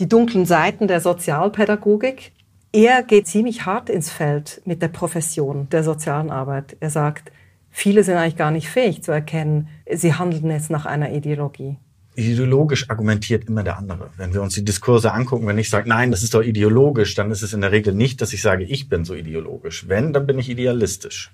Die 0.00 0.08
dunklen 0.08 0.44
Seiten 0.44 0.88
der 0.88 1.00
Sozialpädagogik. 1.00 2.32
Er 2.72 3.04
geht 3.04 3.28
ziemlich 3.28 3.64
hart 3.64 3.88
ins 3.88 4.10
Feld 4.10 4.60
mit 4.64 4.82
der 4.82 4.88
Profession 4.88 5.68
der 5.70 5.84
sozialen 5.84 6.30
Arbeit. 6.30 6.76
Er 6.80 6.90
sagt, 6.90 7.30
viele 7.70 8.02
sind 8.02 8.16
eigentlich 8.16 8.36
gar 8.36 8.50
nicht 8.50 8.68
fähig 8.68 9.04
zu 9.04 9.12
erkennen, 9.12 9.68
sie 9.88 10.14
handeln 10.14 10.50
jetzt 10.50 10.70
nach 10.70 10.84
einer 10.84 11.12
Ideologie. 11.12 11.76
Ideologisch 12.16 12.90
argumentiert 12.90 13.48
immer 13.48 13.64
der 13.64 13.76
andere. 13.76 14.10
Wenn 14.16 14.32
wir 14.32 14.42
uns 14.42 14.54
die 14.54 14.64
Diskurse 14.64 15.12
angucken, 15.12 15.46
wenn 15.46 15.58
ich 15.58 15.68
sage, 15.68 15.88
nein, 15.88 16.12
das 16.12 16.22
ist 16.22 16.34
doch 16.34 16.42
ideologisch, 16.42 17.14
dann 17.14 17.30
ist 17.32 17.42
es 17.42 17.52
in 17.52 17.60
der 17.60 17.72
Regel 17.72 17.92
nicht, 17.92 18.20
dass 18.20 18.32
ich 18.32 18.40
sage, 18.40 18.64
ich 18.64 18.88
bin 18.88 19.04
so 19.04 19.14
ideologisch. 19.14 19.88
Wenn, 19.88 20.12
dann 20.12 20.26
bin 20.26 20.38
ich 20.38 20.48
idealistisch. 20.48 21.32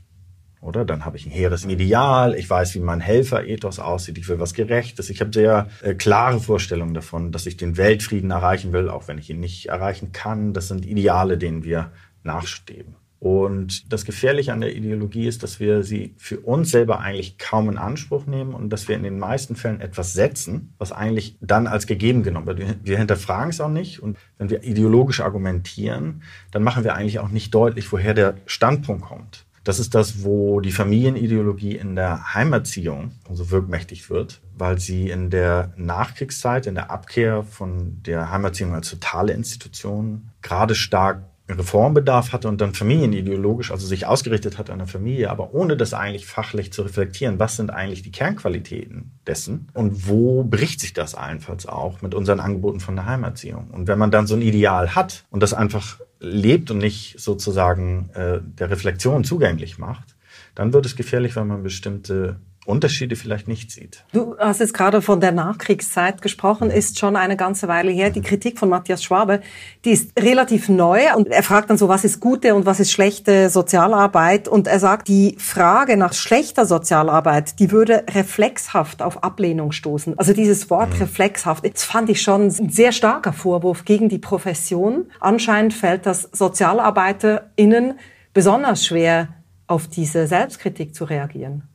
Oder 0.63 0.85
dann 0.85 1.05
habe 1.05 1.17
ich 1.17 1.27
ein 1.27 1.31
hehres 1.31 1.65
Ideal, 1.65 2.35
ich 2.35 2.49
weiß, 2.49 2.75
wie 2.75 2.81
mein 2.81 3.01
Helferethos 3.01 3.79
aussieht, 3.79 4.19
ich 4.19 4.29
will 4.29 4.41
was 4.41 4.53
Gerechtes, 4.53 5.09
ich 5.09 5.21
habe 5.21 5.33
sehr 5.33 5.69
äh, 5.83 5.95
klare 5.95 6.39
Vorstellungen 6.39 6.93
davon, 6.93 7.33
dass 7.33 7.47
ich 7.47 7.57
den 7.57 7.79
Weltfrieden 7.79 8.31
erreichen 8.31 8.73
will, 8.73 8.91
auch 8.91 9.09
wenn 9.09 9.17
ich 9.17 9.31
ihn 9.31 9.41
nicht 9.41 9.67
erreichen 9.67 10.13
kann. 10.13 10.53
Das 10.53 10.69
sind 10.69 10.85
Ideale, 10.85 11.39
denen 11.39 11.65
wir 11.65 11.93
nachstreben. 12.25 13.00
Und 13.21 13.93
das 13.93 14.07
Gefährliche 14.07 14.55
an 14.55 14.63
der 14.63 14.75
Ideologie 14.75 15.27
ist, 15.27 15.43
dass 15.43 15.61
wir 15.61 15.83
sie 15.83 16.15
für 16.17 16.41
uns 16.41 16.71
selber 16.71 17.01
eigentlich 17.01 17.37
kaum 17.37 17.69
in 17.69 17.77
Anspruch 17.77 18.25
nehmen 18.25 18.55
und 18.55 18.71
dass 18.71 18.89
wir 18.89 18.97
in 18.97 19.03
den 19.03 19.19
meisten 19.19 19.57
Fällen 19.57 19.83
etwas 19.83 20.15
setzen, 20.15 20.73
was 20.79 20.91
eigentlich 20.91 21.37
dann 21.43 21.67
als 21.67 21.87
gegeben 21.87 22.23
genommen 22.23 22.47
wird. 22.47 22.79
Wir 22.83 22.97
hinterfragen 22.97 23.51
es 23.51 23.61
auch 23.61 23.69
nicht. 23.69 24.01
Und 24.01 24.17
wenn 24.39 24.49
wir 24.49 24.65
ideologisch 24.65 25.21
argumentieren, 25.21 26.23
dann 26.51 26.63
machen 26.63 26.83
wir 26.83 26.95
eigentlich 26.95 27.19
auch 27.19 27.29
nicht 27.29 27.55
deutlich, 27.55 27.93
woher 27.93 28.15
der 28.15 28.37
Standpunkt 28.47 29.05
kommt. 29.05 29.45
Das 29.65 29.79
ist 29.79 29.95
das, 29.95 30.25
wo 30.25 30.61
die 30.61 30.73
Familienideologie 30.73 31.77
in 31.77 31.97
der 31.97 32.33
Heimerziehung 32.33 33.11
so 33.31 33.51
wirkmächtig 33.51 34.09
wird, 34.09 34.41
weil 34.57 34.79
sie 34.79 35.11
in 35.11 35.29
der 35.29 35.75
Nachkriegszeit, 35.77 36.67
in 36.67 36.75
der 36.75 36.91
Abkehr 36.91 37.43
von 37.43 38.03
der 38.03 38.31
Heimerziehung 38.31 38.75
als 38.75 38.89
totale 38.89 39.35
Institution 39.35 40.31
gerade 40.41 40.75
stark 40.75 41.23
Reformbedarf 41.53 42.33
hatte 42.33 42.49
und 42.49 42.61
dann 42.61 42.75
familienideologisch, 42.75 43.71
also 43.71 43.87
sich 43.87 44.07
ausgerichtet 44.07 44.59
hat 44.59 44.71
an 44.71 44.79
der 44.79 44.87
Familie, 44.87 45.31
aber 45.31 45.55
ohne 45.55 45.77
das 45.77 45.95
eigentlich 45.95 46.27
fachlich 46.27 46.73
zu 46.73 46.83
reflektieren, 46.83 47.39
was 47.39 47.57
sind 47.57 47.71
eigentlich 47.71 48.03
die 48.03 48.13
Kernqualitäten 48.13 49.13
dessen 49.27 49.69
und 49.75 50.09
wo 50.09 50.45
bricht 50.45 50.81
sich 50.81 50.93
das 50.93 51.15
allenfalls 51.15 51.67
auch 51.67 52.03
mit 52.03 52.15
unseren 52.15 52.41
Angeboten 52.41 52.81
von 52.81 52.97
der 52.97 53.07
Heimerziehung. 53.07 53.71
Und 53.71 53.89
wenn 53.89 53.99
man 53.99 54.11
dann 54.11 54.27
so 54.27 54.35
ein 54.35 54.43
Ideal 54.43 54.95
hat 54.95 55.25
und 55.31 55.43
das 55.43 55.55
einfach 55.55 56.01
lebt 56.21 56.71
und 56.71 56.79
nicht 56.79 57.19
sozusagen 57.19 58.11
äh, 58.15 58.41
der 58.43 58.71
Reflexion 58.71 59.25
zugänglich 59.25 59.79
macht, 59.79 60.17
dann 60.55 60.73
wird 60.73 60.87
es 60.87 60.97
gefährlich, 60.97 61.37
wenn 61.37 61.47
man 61.47 61.63
bestimmte 61.63 62.41
Unterschiede 62.67 63.17
vielleicht 63.17 63.49
nicht 63.49 63.71
sieht. 63.71 64.05
Du 64.13 64.37
hast 64.39 64.61
jetzt 64.61 64.75
gerade 64.75 65.01
von 65.01 65.21
der 65.21 65.33
Nachkriegszeit 65.33 66.21
gesprochen, 66.21 66.71
ist 66.71 66.99
schon 66.99 67.17
eine 67.17 67.37
ganze 67.37 67.69
Weile 67.69 67.91
her. 67.91 68.11
Die 68.11 68.21
Kritik 68.21 68.59
von 68.59 68.69
Matthias 68.69 69.03
Schwabe, 69.03 69.41
die 69.87 69.91
ist 69.91 70.13
relativ 70.21 70.69
neu 70.69 71.01
und 71.17 71.29
er 71.29 71.43
fragt 71.43 71.71
dann 71.71 71.79
so, 71.79 71.89
was 71.89 72.05
ist 72.05 72.21
gute 72.21 72.55
und 72.55 72.67
was 72.67 72.79
ist 72.79 72.93
schlechte 72.93 73.49
Sozialarbeit 73.49 74.47
und 74.47 74.67
er 74.67 74.79
sagt, 74.79 75.09
die 75.09 75.37
Frage 75.39 75.97
nach 75.97 76.13
schlechter 76.13 76.67
Sozialarbeit, 76.67 77.59
die 77.59 77.71
würde 77.71 78.05
reflexhaft 78.11 79.01
auf 79.01 79.25
Ablehnung 79.25 79.73
stoßen. 79.73 80.19
Also 80.19 80.35
dieses 80.35 80.69
Wort 80.69 80.91
mhm. 80.91 81.01
reflexhaft, 81.01 81.65
das 81.65 81.85
fand 81.85 82.11
ich 82.11 82.21
schon 82.21 82.49
ein 82.49 82.69
sehr 82.69 82.93
starker 82.93 83.33
Vorwurf 83.33 83.87
gegen 83.87 84.11
die 84.11 84.19
Profession. 84.19 85.07
Anscheinend 85.19 85.73
fällt 85.73 86.05
das 86.05 86.29
SozialarbeiterInnen 86.33 87.99
besonders 88.35 88.85
schwer, 88.85 89.29
auf 89.67 89.87
diese 89.87 90.27
Selbstkritik 90.27 90.95
zu 90.95 91.05
reagieren. 91.05 91.70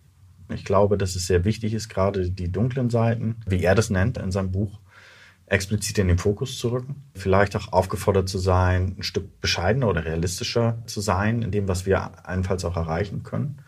Ich 0.54 0.66
glaube, 0.66 0.98
dass 0.98 1.16
es 1.16 1.28
sehr 1.28 1.46
wichtig 1.46 1.74
ist, 1.74 1.90
gerade 1.90 2.30
die 2.30 2.52
dunklen 2.52 2.90
Seiten, 2.90 3.38
wie 3.48 3.64
er 3.64 3.76
das 3.76 3.90
nennt 3.90 4.18
in 4.18 4.32
seinem 4.32 4.52
Buch, 4.52 4.80
explizit 5.48 5.98
in 5.98 6.08
den 6.08 6.18
Fokus 6.18 6.58
zu 6.58 6.70
rücken. 6.70 7.04
Vielleicht 7.14 7.56
auch 7.56 7.72
aufgefordert 7.72 8.30
zu 8.30 8.38
sein, 8.38 8.96
ein 8.98 9.04
Stück 9.04 9.42
bescheidener 9.42 9.88
oder 9.88 10.06
realistischer 10.06 10.82
zu 10.86 11.02
sein 11.02 11.42
in 11.42 11.52
dem, 11.52 11.68
was 11.68 11.86
wir 11.86 12.28
allenfalls 12.28 12.66
auch 12.66 12.78
erreichen 12.78 13.24
können. 13.24 13.60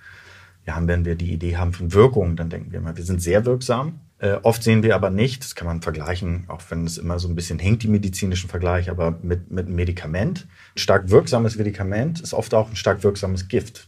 Haben, 0.68 0.90
wenn 0.90 1.06
wir 1.06 1.16
die 1.16 1.32
Idee 1.32 1.56
haben 1.56 1.72
von 1.72 1.94
Wirkung, 1.94 2.36
dann 2.36 2.50
denken 2.50 2.74
wir 2.74 2.80
immer, 2.80 2.98
wir 2.98 3.06
sind 3.06 3.22
sehr 3.22 3.46
wirksam. 3.46 4.02
Äh, 4.20 4.34
oft 4.44 4.62
sehen 4.62 4.84
wir 4.84 4.96
aber 4.96 5.10
nicht, 5.10 5.42
das 5.42 5.56
kann 5.56 5.66
man 5.66 5.82
vergleichen, 5.82 6.44
auch 6.50 6.62
wenn 6.70 6.84
es 6.84 6.98
immer 6.98 7.20
so 7.20 7.30
ein 7.30 7.36
bisschen 7.36 7.58
hinkt, 7.58 7.84
die 7.84 7.88
medizinischen 7.88 8.50
Vergleich, 8.50 8.90
aber 8.90 9.18
mit, 9.22 9.50
mit 9.50 9.68
einem 9.68 9.76
Medikament. 9.76 10.46
Ein 10.76 10.80
stark 10.80 11.10
wirksames 11.10 11.56
Medikament 11.56 12.20
ist 12.20 12.34
oft 12.34 12.54
auch 12.54 12.70
ein 12.70 12.76
stark 12.76 13.04
wirksames 13.04 13.48
Gift 13.48 13.88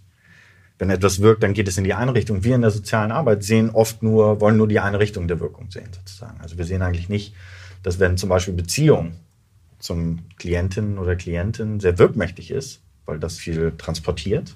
wenn 0.80 0.90
etwas 0.90 1.22
wirkt, 1.22 1.44
dann 1.44 1.54
geht 1.54 1.68
es 1.68 1.78
in 1.78 1.84
die 1.84 1.94
eine 1.94 2.16
Richtung. 2.16 2.44
Wir 2.44 2.56
in 2.56 2.62
der 2.62 2.72
sozialen 2.72 3.12
Arbeit 3.12 3.44
sehen 3.44 3.70
oft 3.70 4.02
nur, 4.02 4.40
wollen 4.40 4.58
nur 4.58 4.68
die 4.68 4.80
eine 4.80 4.98
Richtung 4.98 5.28
der 5.28 5.42
Wirkung 5.42 5.70
sehen, 5.70 5.90
sozusagen. 5.94 6.40
Also 6.42 6.58
wir 6.58 6.66
sehen 6.66 6.82
eigentlich 6.82 7.10
nicht, 7.10 7.36
dass 7.84 8.00
wenn 8.00 8.18
zum 8.18 8.30
Beispiel 8.30 8.54
Beziehung 8.54 9.12
zum 9.78 10.20
Klientin 10.38 10.98
oder 10.98 11.18
Klientin 11.18 11.82
sehr 11.82 12.00
wirkmächtig 12.00 12.50
ist, 12.50 12.82
weil 13.06 13.20
das 13.20 13.38
viel 13.38 13.74
transportiert, 13.78 14.56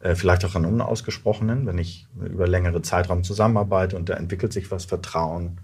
äh, 0.00 0.14
vielleicht 0.14 0.46
auch 0.46 0.54
an 0.54 0.64
unausgesprochenen, 0.64 1.66
wenn 1.66 1.76
ich 1.76 2.06
über 2.18 2.48
längere 2.48 2.80
Zeitraum 2.80 3.22
zusammenarbeite 3.22 3.96
und 3.96 4.08
da 4.08 4.14
entwickelt 4.14 4.54
sich 4.54 4.70
was, 4.70 4.86
Vertrauen 4.86 5.60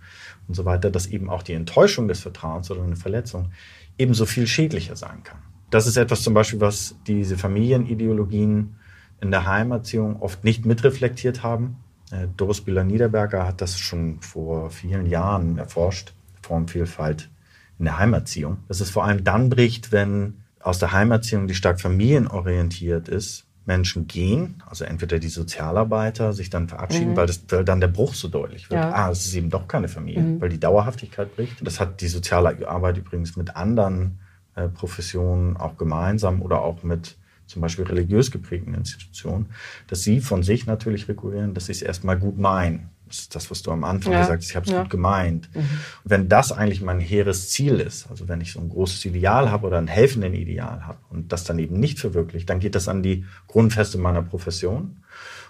und 0.46 0.54
so 0.54 0.66
weiter, 0.66 0.90
dass 0.90 1.06
eben 1.06 1.30
auch 1.30 1.42
die 1.42 1.54
Enttäuschung 1.54 2.06
des 2.06 2.20
Vertrauens 2.20 2.70
oder 2.70 2.82
eine 2.82 2.96
Verletzung 2.96 3.50
ebenso 3.96 4.26
viel 4.26 4.46
schädlicher 4.46 4.94
sein 4.94 5.22
kann. 5.24 5.38
Das 5.70 5.86
ist 5.86 5.96
etwas 5.96 6.22
zum 6.22 6.34
Beispiel, 6.34 6.60
was 6.60 6.96
diese 7.06 7.38
Familienideologien 7.38 8.76
in 9.20 9.30
der 9.30 9.46
Heimerziehung 9.46 10.20
oft 10.20 10.44
nicht 10.44 10.66
mitreflektiert 10.66 11.42
haben. 11.42 11.76
Äh, 12.10 12.28
Doris 12.36 12.60
Bühler-Niederberger 12.60 13.46
hat 13.46 13.60
das 13.60 13.78
schon 13.78 14.20
vor 14.20 14.70
vielen 14.70 15.06
Jahren 15.06 15.58
erforscht, 15.58 16.12
Formvielfalt 16.42 17.30
in 17.78 17.86
der 17.86 17.98
Heimerziehung. 17.98 18.58
Dass 18.68 18.80
es 18.80 18.90
vor 18.90 19.04
allem 19.04 19.24
dann 19.24 19.50
bricht, 19.50 19.92
wenn 19.92 20.34
aus 20.60 20.78
der 20.78 20.92
Heimerziehung, 20.92 21.46
die 21.46 21.54
stark 21.54 21.80
familienorientiert 21.80 23.08
ist, 23.08 23.46
Menschen 23.66 24.06
gehen, 24.06 24.62
also 24.66 24.84
entweder 24.84 25.18
die 25.18 25.28
Sozialarbeiter 25.28 26.32
sich 26.32 26.50
dann 26.50 26.68
verabschieden, 26.68 27.10
mhm. 27.10 27.16
weil, 27.16 27.26
das, 27.26 27.42
weil 27.48 27.64
dann 27.64 27.80
der 27.80 27.88
Bruch 27.88 28.14
so 28.14 28.28
deutlich 28.28 28.70
wird. 28.70 28.80
Ja. 28.80 28.92
Ah, 28.92 29.10
es 29.10 29.26
ist 29.26 29.34
eben 29.34 29.50
doch 29.50 29.66
keine 29.66 29.88
Familie, 29.88 30.22
mhm. 30.22 30.40
weil 30.40 30.48
die 30.48 30.60
Dauerhaftigkeit 30.60 31.34
bricht. 31.34 31.66
Das 31.66 31.80
hat 31.80 32.00
die 32.00 32.08
soziale 32.08 32.68
Arbeit 32.68 32.96
übrigens 32.98 33.36
mit 33.36 33.56
anderen 33.56 34.20
äh, 34.54 34.68
Professionen 34.68 35.56
auch 35.56 35.76
gemeinsam 35.76 36.42
oder 36.42 36.60
auch 36.60 36.84
mit 36.84 37.16
zum 37.46 37.62
Beispiel 37.62 37.84
religiös 37.84 38.30
geprägten 38.30 38.74
Institutionen, 38.74 39.46
dass 39.86 40.02
sie 40.02 40.20
von 40.20 40.42
sich 40.42 40.66
natürlich 40.66 41.08
rekurrieren, 41.08 41.54
dass 41.54 41.66
sie 41.66 41.72
es 41.72 41.82
erstmal 41.82 42.18
gut 42.18 42.38
meinen. 42.38 42.90
Das 43.06 43.18
ist 43.20 43.34
das, 43.36 43.50
was 43.50 43.62
du 43.62 43.70
am 43.70 43.84
Anfang 43.84 44.12
ja. 44.12 44.20
gesagt 44.20 44.42
hast, 44.42 44.50
ich 44.50 44.56
habe 44.56 44.66
es 44.66 44.72
ja. 44.72 44.82
gut 44.82 44.90
gemeint. 44.90 45.48
Mhm. 45.54 45.68
Wenn 46.04 46.28
das 46.28 46.50
eigentlich 46.50 46.82
mein 46.82 46.98
hehres 46.98 47.50
Ziel 47.50 47.78
ist, 47.78 48.10
also 48.10 48.28
wenn 48.28 48.40
ich 48.40 48.52
so 48.52 48.60
ein 48.60 48.68
großes 48.68 49.04
Ideal 49.04 49.50
habe 49.50 49.66
oder 49.66 49.78
ein 49.78 49.86
helfenden 49.86 50.34
Ideal 50.34 50.84
habe 50.84 50.98
und 51.10 51.32
das 51.32 51.44
dann 51.44 51.58
eben 51.58 51.78
nicht 51.78 52.00
verwirklicht, 52.00 52.50
dann 52.50 52.58
geht 52.58 52.74
das 52.74 52.88
an 52.88 53.02
die 53.02 53.24
Grundfeste 53.46 53.98
meiner 53.98 54.22
Profession. 54.22 54.96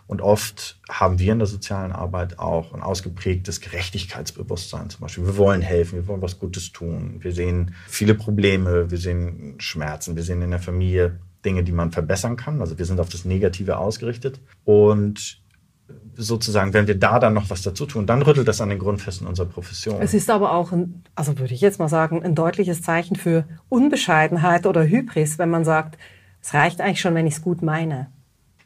Und 0.06 0.20
oft 0.20 0.78
haben 0.88 1.18
wir 1.18 1.32
in 1.32 1.40
der 1.40 1.48
sozialen 1.48 1.90
Arbeit 1.90 2.38
auch 2.38 2.72
ein 2.74 2.82
ausgeprägtes 2.82 3.60
Gerechtigkeitsbewusstsein 3.60 4.88
zum 4.88 5.00
Beispiel. 5.00 5.26
Wir 5.26 5.36
wollen 5.36 5.62
helfen, 5.62 5.96
wir 5.96 6.06
wollen 6.06 6.22
was 6.22 6.38
Gutes 6.38 6.72
tun. 6.72 7.16
Wir 7.20 7.32
sehen 7.32 7.74
viele 7.88 8.14
Probleme, 8.14 8.90
wir 8.90 8.98
sehen 8.98 9.56
Schmerzen, 9.58 10.14
wir 10.14 10.22
sehen 10.22 10.42
in 10.42 10.50
der 10.50 10.60
Familie 10.60 11.18
Dinge, 11.46 11.64
die 11.64 11.72
man 11.72 11.92
verbessern 11.92 12.36
kann. 12.36 12.60
Also 12.60 12.78
wir 12.78 12.84
sind 12.84 13.00
auf 13.00 13.08
das 13.08 13.24
Negative 13.24 13.78
ausgerichtet. 13.78 14.40
Und 14.64 15.40
sozusagen, 16.16 16.72
wenn 16.74 16.86
wir 16.86 16.98
da 16.98 17.18
dann 17.18 17.34
noch 17.34 17.50
was 17.50 17.62
dazu 17.62 17.86
tun, 17.86 18.06
dann 18.06 18.22
rüttelt 18.22 18.48
das 18.48 18.60
an 18.60 18.70
den 18.70 18.78
Grundfesten 18.78 19.26
unserer 19.26 19.46
Profession. 19.46 20.00
Es 20.02 20.14
ist 20.14 20.30
aber 20.30 20.52
auch, 20.52 20.72
ein, 20.72 21.04
also 21.14 21.38
würde 21.38 21.54
ich 21.54 21.60
jetzt 21.60 21.78
mal 21.78 21.88
sagen, 21.88 22.22
ein 22.22 22.34
deutliches 22.34 22.82
Zeichen 22.82 23.16
für 23.16 23.44
Unbescheidenheit 23.68 24.66
oder 24.66 24.84
Hybris, 24.84 25.38
wenn 25.38 25.50
man 25.50 25.64
sagt, 25.64 25.98
es 26.42 26.54
reicht 26.54 26.80
eigentlich 26.80 27.00
schon, 27.00 27.14
wenn 27.14 27.26
ich 27.26 27.34
es 27.34 27.42
gut 27.42 27.62
meine. 27.62 28.08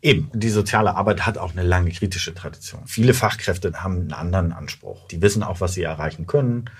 Eben, 0.03 0.31
die 0.33 0.49
soziale 0.49 0.97
Arbeit 0.97 1.27
hat 1.27 1.37
auch 1.37 1.53
eine 1.53 1.63
lange 1.63 1.91
kritische 1.91 2.35
Tradition. 2.35 2.83
Viele 2.87 3.13
Fachkräfte 3.13 3.73
haben 3.83 3.97
einen 3.97 4.13
anderen 4.13 4.53
Anspruch. 4.53 5.07
Die 5.09 5.21
wissen 5.21 5.43
auch, 5.43 5.61
was 5.61 5.75
sie 5.75 5.83
erreichen 5.83 6.27
können, 6.27 6.71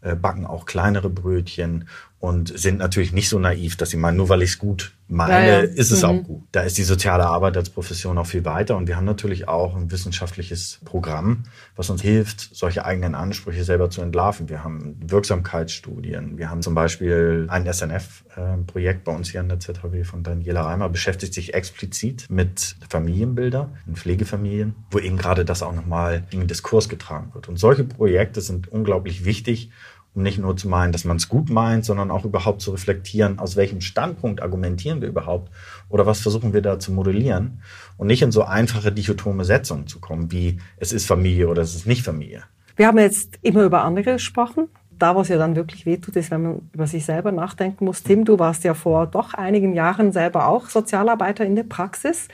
äh, 0.00 0.14
backen 0.14 0.46
auch 0.46 0.64
kleinere 0.64 1.10
Brötchen 1.10 1.88
und 2.20 2.56
sind 2.56 2.78
natürlich 2.78 3.12
nicht 3.12 3.30
so 3.30 3.38
naiv, 3.38 3.76
dass 3.76 3.90
sie 3.90 3.96
meinen, 3.96 4.18
nur 4.18 4.28
weil 4.28 4.42
ich 4.42 4.50
es 4.50 4.58
gut 4.58 4.92
meine, 5.08 5.48
ja, 5.48 5.58
ja. 5.60 5.60
ist 5.60 5.90
es 5.90 6.02
mhm. 6.02 6.08
auch 6.08 6.22
gut. 6.22 6.42
Da 6.52 6.60
ist 6.60 6.76
die 6.76 6.84
soziale 6.84 7.26
Arbeit 7.26 7.56
als 7.56 7.70
Profession 7.70 8.16
auch 8.18 8.26
viel 8.26 8.44
weiter 8.44 8.76
und 8.76 8.86
wir 8.86 8.96
haben 8.96 9.06
natürlich 9.06 9.48
auch 9.48 9.74
ein 9.74 9.90
wissenschaftliches 9.90 10.80
Programm, 10.84 11.44
was 11.76 11.88
uns 11.88 12.02
hilft, 12.02 12.54
solche 12.54 12.84
eigenen 12.84 13.14
Ansprüche 13.14 13.64
selber 13.64 13.90
zu 13.90 14.02
entlarven. 14.02 14.50
Wir 14.50 14.62
haben 14.62 14.96
Wirksamkeitsstudien, 15.02 16.36
wir 16.36 16.50
haben 16.50 16.60
zum 16.60 16.74
Beispiel 16.74 17.46
ein 17.48 17.66
SNF-Projekt 17.72 19.04
bei 19.04 19.12
uns 19.16 19.30
hier 19.30 19.40
an 19.40 19.48
der 19.48 19.58
ZHW 19.58 20.04
von 20.04 20.22
Daniela 20.22 20.62
Reimer, 20.62 20.90
beschäftigt 20.90 21.32
sich 21.32 21.54
explizit 21.54 22.26
mit 22.28 22.76
Familienbilder 22.88 23.70
in 23.86 23.96
Pflegefamilien, 23.96 24.74
wo 24.90 24.98
eben 24.98 25.16
gerade 25.16 25.46
das 25.46 25.62
auch 25.62 25.74
nochmal 25.74 26.24
in 26.30 26.40
den 26.40 26.48
Diskurs 26.48 26.90
getragen 26.90 27.30
wird. 27.32 27.48
Und 27.48 27.56
solche 27.56 27.84
Projekte 27.84 28.42
sind 28.42 28.68
unglaublich 28.68 29.24
wichtig, 29.24 29.70
um 30.14 30.22
nicht 30.22 30.38
nur 30.38 30.56
zu 30.56 30.68
meinen, 30.68 30.92
dass 30.92 31.04
man 31.04 31.16
es 31.16 31.28
gut 31.28 31.50
meint, 31.50 31.84
sondern 31.84 32.10
auch 32.10 32.24
überhaupt 32.24 32.60
zu 32.60 32.72
reflektieren, 32.72 33.38
aus 33.38 33.56
welchem 33.56 33.80
Standpunkt 33.80 34.42
argumentieren 34.42 35.00
wir 35.00 35.08
überhaupt 35.08 35.50
oder 35.88 36.06
was 36.06 36.20
versuchen 36.20 36.52
wir 36.52 36.62
da 36.62 36.78
zu 36.78 36.92
modellieren 36.92 37.62
und 37.96 38.08
nicht 38.08 38.22
in 38.22 38.32
so 38.32 38.42
einfache 38.42 38.92
dichotome 38.92 39.44
Setzungen 39.44 39.86
zu 39.86 40.00
kommen, 40.00 40.32
wie 40.32 40.58
es 40.78 40.92
ist 40.92 41.06
Familie 41.06 41.48
oder 41.48 41.62
es 41.62 41.74
ist 41.74 41.86
nicht 41.86 42.02
Familie. 42.02 42.42
Wir 42.76 42.86
haben 42.86 42.98
jetzt 42.98 43.38
immer 43.42 43.64
über 43.64 43.84
andere 43.84 44.14
gesprochen. 44.14 44.68
Da, 44.98 45.16
was 45.16 45.28
ja 45.28 45.38
dann 45.38 45.56
wirklich 45.56 45.86
wehtut, 45.86 46.16
ist, 46.16 46.30
wenn 46.30 46.42
man 46.42 46.70
über 46.72 46.86
sich 46.86 47.06
selber 47.06 47.32
nachdenken 47.32 47.86
muss. 47.86 48.02
Tim, 48.02 48.24
du 48.24 48.38
warst 48.38 48.64
ja 48.64 48.74
vor 48.74 49.06
doch 49.06 49.32
einigen 49.32 49.74
Jahren 49.74 50.12
selber 50.12 50.46
auch 50.46 50.68
Sozialarbeiter 50.68 51.44
in 51.44 51.56
der 51.56 51.62
Praxis. 51.62 52.28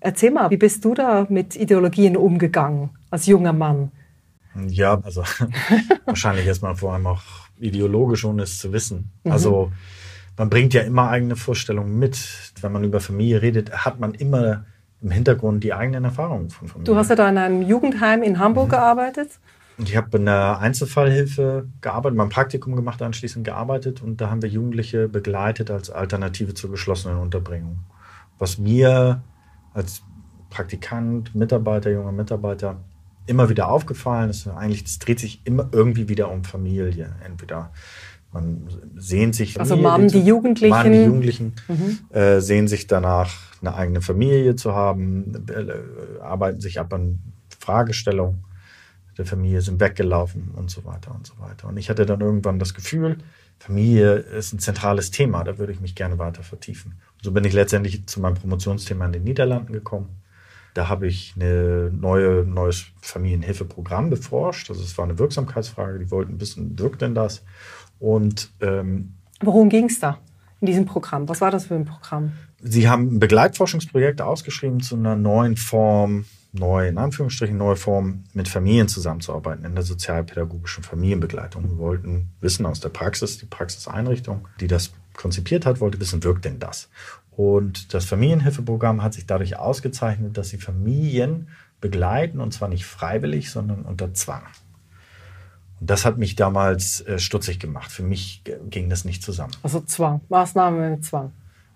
Erzähl 0.00 0.30
mal, 0.30 0.50
wie 0.50 0.56
bist 0.56 0.84
du 0.84 0.94
da 0.94 1.26
mit 1.28 1.54
Ideologien 1.56 2.16
umgegangen 2.16 2.90
als 3.10 3.26
junger 3.26 3.52
Mann? 3.52 3.92
Ja, 4.68 5.00
also 5.02 5.22
wahrscheinlich 6.04 6.46
erstmal 6.46 6.76
vor 6.76 6.92
allem 6.94 7.06
auch 7.06 7.22
ideologisch, 7.58 8.24
ohne 8.24 8.42
es 8.42 8.58
zu 8.58 8.72
wissen. 8.72 9.10
Mhm. 9.24 9.32
Also 9.32 9.72
man 10.36 10.50
bringt 10.50 10.74
ja 10.74 10.82
immer 10.82 11.08
eigene 11.08 11.36
Vorstellungen 11.36 11.98
mit. 11.98 12.18
Wenn 12.60 12.72
man 12.72 12.84
über 12.84 13.00
Familie 13.00 13.42
redet, 13.42 13.72
hat 13.72 14.00
man 14.00 14.14
immer 14.14 14.64
im 15.02 15.10
Hintergrund 15.10 15.62
die 15.64 15.72
eigenen 15.72 16.04
Erfahrungen 16.04 16.50
von 16.50 16.68
Familie. 16.68 16.92
Du 16.92 16.98
hast 16.98 17.10
ja 17.10 17.16
da 17.16 17.28
in 17.28 17.38
einem 17.38 17.62
Jugendheim 17.62 18.22
in 18.22 18.38
Hamburg 18.38 18.66
mhm. 18.66 18.70
gearbeitet. 18.70 19.30
Und 19.78 19.90
ich 19.90 19.96
habe 19.96 20.16
in 20.16 20.24
der 20.24 20.58
Einzelfallhilfe 20.58 21.68
gearbeitet, 21.82 22.16
mein 22.16 22.30
Praktikum 22.30 22.76
gemacht, 22.76 23.02
anschließend 23.02 23.44
gearbeitet 23.44 24.02
und 24.02 24.20
da 24.22 24.30
haben 24.30 24.40
wir 24.40 24.48
Jugendliche 24.48 25.06
begleitet 25.06 25.70
als 25.70 25.90
Alternative 25.90 26.54
zur 26.54 26.70
geschlossenen 26.70 27.18
Unterbringung. 27.18 27.80
Was 28.38 28.56
mir 28.56 29.22
als 29.74 30.02
Praktikant, 30.48 31.34
Mitarbeiter, 31.34 31.90
junger 31.90 32.12
Mitarbeiter 32.12 32.78
immer 33.26 33.48
wieder 33.48 33.68
aufgefallen 33.68 34.30
ist, 34.30 34.46
eigentlich, 34.46 34.84
es 34.84 34.98
dreht 34.98 35.20
sich 35.20 35.40
immer 35.44 35.68
irgendwie 35.72 36.08
wieder 36.08 36.30
um 36.30 36.44
Familie. 36.44 37.14
Entweder 37.24 37.72
man 38.32 38.68
sehnt 38.96 39.34
sich. 39.34 39.58
Also 39.58 39.76
Mom, 39.76 40.08
die 40.08 40.20
Jugendlichen. 40.20 40.76
Mom, 40.76 40.92
die 40.92 41.04
Jugendlichen 41.04 41.52
mhm. 41.68 41.98
äh, 42.10 42.40
sehen 42.40 42.68
sich 42.68 42.86
danach, 42.86 43.32
eine 43.60 43.74
eigene 43.74 44.02
Familie 44.02 44.56
zu 44.56 44.74
haben, 44.74 45.46
äh, 45.48 46.20
arbeiten 46.20 46.60
sich 46.60 46.78
ab 46.78 46.92
an 46.92 47.18
Fragestellungen, 47.58 48.44
der 49.16 49.24
Familie 49.24 49.62
sind 49.62 49.80
weggelaufen 49.80 50.50
und 50.54 50.70
so 50.70 50.84
weiter 50.84 51.14
und 51.14 51.26
so 51.26 51.38
weiter. 51.38 51.68
Und 51.68 51.78
ich 51.78 51.88
hatte 51.88 52.04
dann 52.04 52.20
irgendwann 52.20 52.58
das 52.58 52.74
Gefühl, 52.74 53.18
Familie 53.58 54.16
ist 54.16 54.52
ein 54.52 54.58
zentrales 54.58 55.10
Thema, 55.10 55.42
da 55.42 55.58
würde 55.58 55.72
ich 55.72 55.80
mich 55.80 55.94
gerne 55.94 56.18
weiter 56.18 56.42
vertiefen. 56.42 56.92
Und 57.14 57.24
so 57.24 57.32
bin 57.32 57.44
ich 57.44 57.54
letztendlich 57.54 58.06
zu 58.06 58.20
meinem 58.20 58.34
Promotionsthema 58.34 59.06
in 59.06 59.12
den 59.12 59.24
Niederlanden 59.24 59.72
gekommen. 59.72 60.10
Da 60.76 60.88
habe 60.88 61.06
ich 61.06 61.32
eine 61.36 61.90
neue, 61.90 62.44
neues 62.44 62.86
Familienhilfeprogramm 63.00 64.10
beforscht. 64.10 64.68
Also 64.68 64.82
es 64.82 64.98
war 64.98 65.06
eine 65.06 65.18
Wirksamkeitsfrage, 65.18 65.98
die 65.98 66.10
wollten 66.10 66.38
wissen, 66.38 66.78
wirkt 66.78 67.00
denn 67.00 67.14
das? 67.14 67.42
Und 67.98 68.50
ähm, 68.60 69.14
worum 69.40 69.70
ging 69.70 69.86
es 69.86 70.00
da 70.00 70.18
in 70.60 70.66
diesem 70.66 70.84
Programm? 70.84 71.30
Was 71.30 71.40
war 71.40 71.50
das 71.50 71.66
für 71.66 71.76
ein 71.76 71.86
Programm? 71.86 72.32
Sie 72.60 72.90
haben 72.90 73.14
ein 73.14 73.20
Begleitforschungsprojekt 73.20 74.20
ausgeschrieben 74.20 74.80
zu 74.80 74.96
einer 74.96 75.16
neuen 75.16 75.56
Form 75.56 76.26
neu, 76.52 76.88
in 76.88 76.98
Anführungsstrichen, 76.98 77.56
neue 77.56 77.76
Form, 77.76 78.24
mit 78.34 78.48
Familien 78.48 78.88
zusammenzuarbeiten 78.88 79.64
in 79.64 79.74
der 79.74 79.84
sozialpädagogischen 79.84 80.84
Familienbegleitung. 80.84 81.70
Wir 81.70 81.78
wollten 81.78 82.30
wissen 82.40 82.66
aus 82.66 82.80
der 82.80 82.90
Praxis, 82.90 83.38
die 83.38 83.46
Praxiseinrichtung, 83.46 84.48
die 84.60 84.66
das 84.66 84.92
konzipiert 85.14 85.64
hat, 85.64 85.80
wollte 85.80 85.98
wissen, 86.00 86.22
wirkt 86.22 86.44
denn 86.44 86.58
das? 86.58 86.88
Und 87.36 87.92
das 87.92 88.06
Familienhilfeprogramm 88.06 89.02
hat 89.02 89.12
sich 89.12 89.26
dadurch 89.26 89.58
ausgezeichnet, 89.58 90.38
dass 90.38 90.48
sie 90.48 90.58
Familien 90.58 91.48
begleiten, 91.80 92.40
und 92.40 92.52
zwar 92.52 92.68
nicht 92.68 92.86
freiwillig, 92.86 93.50
sondern 93.50 93.82
unter 93.82 94.14
Zwang. 94.14 94.42
Und 95.78 95.90
das 95.90 96.06
hat 96.06 96.16
mich 96.16 96.34
damals 96.36 97.02
äh, 97.02 97.18
stutzig 97.18 97.60
gemacht. 97.60 97.92
Für 97.92 98.02
mich 98.02 98.42
ging 98.70 98.88
das 98.88 99.04
nicht 99.04 99.22
zusammen. 99.22 99.52
Also 99.62 99.80
Zwang, 99.80 100.22
Maßnahmen 100.30 100.92
mit 100.92 101.04
Zwang. 101.04 101.32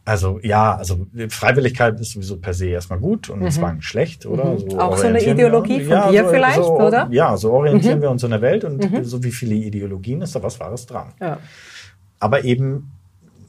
Also 0.06 0.40
ja, 0.42 0.76
also 0.76 1.06
Freiwilligkeit 1.28 2.00
ist 2.00 2.12
sowieso 2.12 2.38
per 2.38 2.54
se 2.54 2.68
erstmal 2.68 2.98
gut 2.98 3.28
und 3.28 3.40
mhm. 3.40 3.50
Zwang 3.50 3.82
schlecht, 3.82 4.24
oder? 4.24 4.46
Mhm. 4.46 4.70
So 4.70 4.78
Auch 4.78 4.96
so 4.96 5.06
eine 5.06 5.22
Ideologie 5.22 5.82
von 5.82 5.92
ja, 5.92 6.10
dir 6.10 6.24
so, 6.24 6.30
vielleicht, 6.30 6.56
so, 6.56 6.80
oder? 6.80 7.08
Ja, 7.10 7.36
so 7.36 7.52
orientieren 7.52 7.98
mhm. 7.98 8.02
wir 8.02 8.10
uns 8.10 8.24
in 8.24 8.30
der 8.30 8.40
Welt 8.40 8.64
und 8.64 8.90
mhm. 8.90 9.04
so 9.04 9.22
wie 9.22 9.30
viele 9.30 9.54
Ideologien 9.54 10.22
ist 10.22 10.34
da 10.34 10.42
was 10.42 10.58
Wahres 10.58 10.86
dran. 10.86 11.12
Ja. 11.20 11.38
Aber 12.18 12.44
eben 12.44 12.90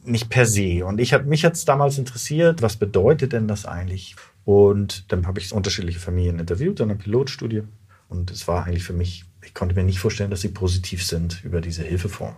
nicht 0.04 0.30
per 0.30 0.46
se. 0.46 0.86
Und 0.86 1.00
ich 1.00 1.14
habe 1.14 1.26
mich 1.26 1.42
jetzt 1.42 1.68
damals 1.68 1.98
interessiert, 1.98 2.62
was 2.62 2.78
bedeutet 2.78 3.34
denn 3.34 3.48
das 3.48 3.66
eigentlich? 3.66 4.16
Und 4.46 5.12
dann 5.12 5.28
habe 5.28 5.40
ich 5.40 5.54
unterschiedliche 5.54 6.00
Familien 6.00 6.40
interviewt 6.40 6.80
in 6.80 6.90
einer 6.90 7.00
Pilotstudie. 7.00 7.64
Und 8.10 8.32
es 8.32 8.48
war 8.48 8.66
eigentlich 8.66 8.84
für 8.84 8.94
mich, 8.94 9.26
ich 9.44 9.54
konnte 9.54 9.76
mir 9.76 9.84
nicht 9.84 10.00
vorstellen, 10.00 10.32
dass 10.32 10.42
sie 10.42 10.50
positiv 10.50 11.06
sind 11.06 11.44
über 11.44 11.62
diese 11.62 11.84
Hilfeform 11.84 12.36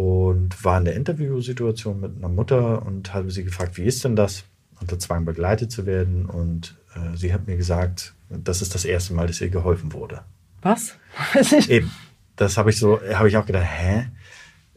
und 0.00 0.64
war 0.64 0.78
in 0.78 0.86
der 0.86 0.94
Interviewsituation 0.94 2.00
mit 2.00 2.16
einer 2.16 2.30
Mutter 2.30 2.86
und 2.86 3.12
habe 3.12 3.30
sie 3.30 3.44
gefragt, 3.44 3.76
wie 3.76 3.84
ist 3.84 4.02
denn 4.02 4.16
das, 4.16 4.44
unter 4.80 4.98
Zwang 4.98 5.26
begleitet 5.26 5.70
zu 5.70 5.84
werden? 5.84 6.24
Und 6.24 6.74
äh, 6.94 7.14
sie 7.18 7.34
hat 7.34 7.46
mir 7.46 7.58
gesagt, 7.58 8.14
das 8.30 8.62
ist 8.62 8.74
das 8.74 8.86
erste 8.86 9.12
Mal, 9.12 9.26
dass 9.26 9.42
ihr 9.42 9.50
geholfen 9.50 9.92
wurde. 9.92 10.22
Was? 10.62 10.96
Eben. 11.68 11.90
Das 12.36 12.56
habe 12.56 12.70
ich 12.70 12.78
so, 12.78 12.98
habe 13.12 13.28
ich 13.28 13.36
auch 13.36 13.44
gedacht, 13.44 13.66
hä? 13.68 14.06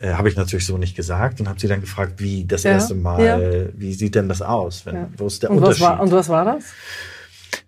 Äh, 0.03 0.13
habe 0.13 0.27
ich 0.27 0.35
natürlich 0.35 0.65
so 0.65 0.77
nicht 0.77 0.95
gesagt 0.95 1.39
und 1.39 1.47
habe 1.47 1.59
sie 1.59 1.67
dann 1.67 1.79
gefragt, 1.79 2.19
wie 2.19 2.43
das 2.45 2.63
ja, 2.63 2.71
erste 2.71 2.93
Mal, 2.93 3.23
ja. 3.23 3.69
wie 3.73 3.93
sieht 3.93 4.15
denn 4.15 4.27
das 4.27 4.41
aus? 4.41 4.85
Wenn, 4.85 4.95
ja. 4.95 5.09
Wo 5.15 5.27
ist 5.27 5.41
der 5.41 5.49
und 5.49 5.57
Unterschied? 5.57 5.81
Was 5.81 5.89
war, 5.89 6.01
und 6.01 6.11
was 6.11 6.29
war 6.29 6.45
das? 6.45 6.65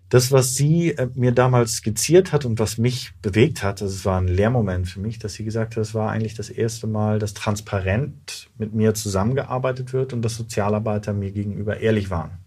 das, 0.08 0.30
was 0.30 0.54
sie 0.54 0.90
äh, 0.90 1.08
mir 1.14 1.32
damals 1.32 1.76
skizziert 1.76 2.32
hat 2.32 2.44
und 2.44 2.58
was 2.58 2.78
mich 2.78 3.12
bewegt 3.22 3.62
hat, 3.62 3.80
das 3.80 4.04
war 4.04 4.20
ein 4.20 4.28
Lehrmoment 4.28 4.88
für 4.88 5.00
mich, 5.00 5.18
dass 5.18 5.34
sie 5.34 5.44
gesagt 5.44 5.76
hat, 5.76 5.82
es 5.82 5.94
war 5.94 6.10
eigentlich 6.10 6.34
das 6.34 6.50
erste 6.50 6.86
Mal, 6.86 7.18
dass 7.18 7.34
transparent 7.34 8.48
mit 8.56 8.72
mir 8.72 8.94
zusammengearbeitet 8.94 9.92
wird 9.92 10.12
und 10.12 10.22
dass 10.22 10.36
Sozialarbeiter 10.36 11.12
mir 11.12 11.32
gegenüber 11.32 11.80
ehrlich 11.80 12.10
waren. 12.10 12.38